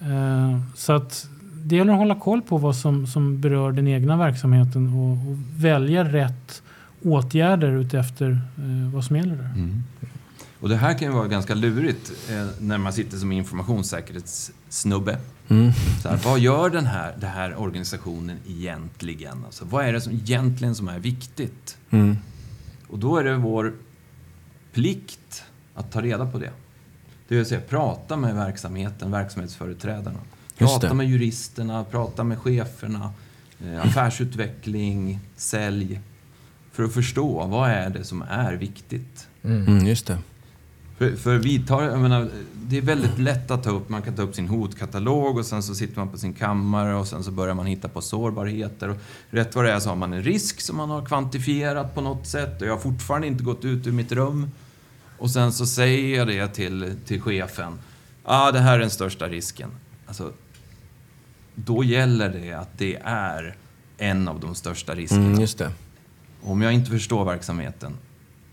Eh, 0.00 0.60
så 0.74 0.92
att 0.92 1.28
det 1.64 1.76
gäller 1.76 1.92
att 1.92 1.98
hålla 1.98 2.14
koll 2.14 2.42
på 2.42 2.58
vad 2.58 2.76
som, 2.76 3.06
som 3.06 3.40
berör 3.40 3.72
den 3.72 3.88
egna 3.88 4.16
verksamheten 4.16 4.94
och, 4.94 5.12
och 5.12 5.38
välja 5.56 6.04
rätt 6.04 6.62
åtgärder 7.02 7.72
utefter 7.72 8.40
vad 8.92 9.04
som 9.04 9.16
gäller 9.16 9.36
där. 9.36 9.50
Mm. 9.54 9.82
Och 10.60 10.68
det 10.68 10.76
här 10.76 10.98
kan 10.98 11.08
ju 11.08 11.14
vara 11.14 11.28
ganska 11.28 11.54
lurigt 11.54 12.12
eh, 12.30 12.46
när 12.60 12.78
man 12.78 12.92
sitter 12.92 13.16
som 13.18 13.32
informationssäkerhetssnubbe. 13.32 15.18
Mm. 15.48 15.72
Så 16.02 16.08
här, 16.08 16.16
vad 16.24 16.38
gör 16.38 16.70
den 16.70 16.86
här, 16.86 17.14
den 17.20 17.30
här 17.30 17.60
organisationen 17.60 18.38
egentligen? 18.48 19.44
Alltså, 19.44 19.64
vad 19.64 19.84
är 19.84 19.92
det 19.92 20.00
som 20.00 20.12
egentligen 20.12 20.74
som 20.74 20.88
är 20.88 20.98
viktigt? 20.98 21.76
Mm. 21.90 22.16
Och 22.88 22.98
då 22.98 23.16
är 23.16 23.24
det 23.24 23.36
vår 23.36 23.74
plikt 24.72 25.44
att 25.74 25.92
ta 25.92 26.02
reda 26.02 26.26
på 26.26 26.38
det. 26.38 26.50
Det 27.28 27.36
vill 27.36 27.46
säga 27.46 27.60
prata 27.60 28.16
med 28.16 28.34
verksamheten, 28.34 29.10
verksamhetsföreträdarna. 29.10 30.18
Prata 30.58 30.94
med 30.94 31.08
juristerna, 31.08 31.84
prata 31.84 32.24
med 32.24 32.38
cheferna, 32.38 33.12
eh, 33.64 33.86
affärsutveckling, 33.86 35.20
sälj. 35.36 36.00
För 36.72 36.84
att 36.84 36.92
förstå 36.92 37.46
vad 37.46 37.70
är 37.70 37.90
det 37.90 38.04
som 38.04 38.22
är 38.22 38.52
viktigt. 38.52 39.28
Mm, 39.42 39.86
just 39.86 40.06
det. 40.06 40.18
För, 41.00 41.16
för 41.16 41.36
vi 41.36 41.58
tar, 41.58 41.82
jag 41.82 42.00
menar, 42.00 42.30
det 42.54 42.78
är 42.78 42.82
väldigt 42.82 43.18
lätt 43.18 43.50
att 43.50 43.64
ta 43.64 43.70
upp, 43.70 43.88
man 43.88 44.02
kan 44.02 44.16
ta 44.16 44.22
upp 44.22 44.34
sin 44.34 44.48
hotkatalog 44.48 45.38
och 45.38 45.46
sen 45.46 45.62
så 45.62 45.74
sitter 45.74 45.98
man 45.98 46.08
på 46.08 46.18
sin 46.18 46.34
kammare 46.34 46.94
och 46.94 47.06
sen 47.06 47.24
så 47.24 47.30
börjar 47.30 47.54
man 47.54 47.66
hitta 47.66 47.88
på 47.88 48.00
sårbarheter. 48.00 48.88
Och 48.88 48.96
rätt 49.30 49.54
vad 49.54 49.64
det 49.64 49.72
är 49.72 49.80
så 49.80 49.88
har 49.88 49.96
man 49.96 50.12
en 50.12 50.22
risk 50.22 50.60
som 50.60 50.76
man 50.76 50.90
har 50.90 51.04
kvantifierat 51.04 51.94
på 51.94 52.00
något 52.00 52.26
sätt 52.26 52.62
och 52.62 52.68
jag 52.68 52.72
har 52.72 52.80
fortfarande 52.80 53.26
inte 53.26 53.44
gått 53.44 53.64
ut 53.64 53.86
ur 53.86 53.92
mitt 53.92 54.12
rum. 54.12 54.50
Och 55.18 55.30
sen 55.30 55.52
så 55.52 55.66
säger 55.66 56.18
jag 56.18 56.26
det 56.26 56.48
till, 56.48 56.94
till 57.06 57.20
chefen. 57.20 57.72
Ja, 57.72 58.48
ah, 58.48 58.52
det 58.52 58.58
här 58.58 58.74
är 58.74 58.78
den 58.78 58.90
största 58.90 59.28
risken. 59.28 59.70
Alltså, 60.06 60.32
då 61.54 61.84
gäller 61.84 62.28
det 62.28 62.52
att 62.52 62.78
det 62.78 62.96
är 63.04 63.56
en 63.98 64.28
av 64.28 64.40
de 64.40 64.54
största 64.54 64.94
riskerna. 64.94 65.26
Mm, 65.26 65.40
just 65.40 65.58
det. 65.58 65.70
Om 66.42 66.62
jag 66.62 66.72
inte 66.72 66.90
förstår 66.90 67.24
verksamheten 67.24 67.96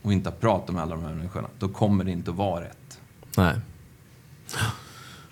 och 0.02 0.14
inte 0.14 0.30
har 0.30 0.36
pratat 0.36 0.76
med 0.76 0.84
alla 0.84 0.96
de 0.96 1.04
här 1.06 1.14
människorna, 1.14 1.48
då 1.60 1.68
kommer 1.70 2.04
det 2.04 2.12
inte 2.12 2.32
att 2.32 2.38
vara 2.38 2.64
rätt. 2.64 3.00
Nej. 3.38 3.56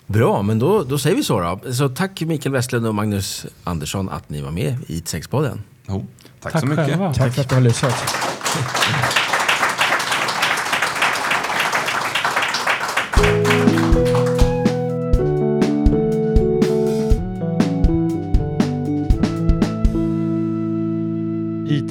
Bra, 0.06 0.42
men 0.42 0.58
då, 0.58 0.82
då 0.82 0.98
säger 0.98 1.16
vi 1.16 1.22
så 1.24 1.40
då. 1.40 1.72
Så 1.72 1.88
tack 1.88 2.20
Mikael 2.20 2.52
Westlund 2.52 2.86
och 2.86 2.94
Magnus 2.94 3.46
Andersson 3.64 4.08
att 4.08 4.28
ni 4.30 4.42
var 4.42 4.50
med 4.50 4.76
i 4.86 5.00
IT6-podden. 5.00 5.58
Jo, 5.88 6.06
tack, 6.40 6.52
Tack 6.52 6.60
så 6.60 6.66
mycket. 6.66 6.86
själva. 6.86 7.14
Tack 7.14 7.34
för 7.34 7.40
att 7.40 7.48
du 7.48 7.54
har 7.54 7.62
lyssnat. 7.62 7.94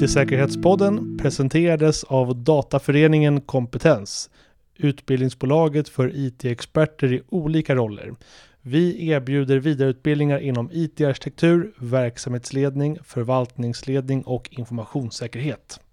IT-säkerhetspodden 0.06 1.18
presenterades 1.18 2.04
av 2.04 2.36
Dataföreningen 2.36 3.40
Kompetens, 3.40 4.30
utbildningsbolaget 4.76 5.88
för 5.88 6.10
IT-experter 6.14 7.12
i 7.12 7.22
olika 7.28 7.74
roller. 7.74 8.14
Vi 8.62 9.08
erbjuder 9.08 9.58
vidareutbildningar 9.58 10.38
inom 10.38 10.70
IT-arkitektur, 10.72 11.72
verksamhetsledning, 11.78 12.98
förvaltningsledning 13.04 14.22
och 14.22 14.48
informationssäkerhet. 14.50 15.80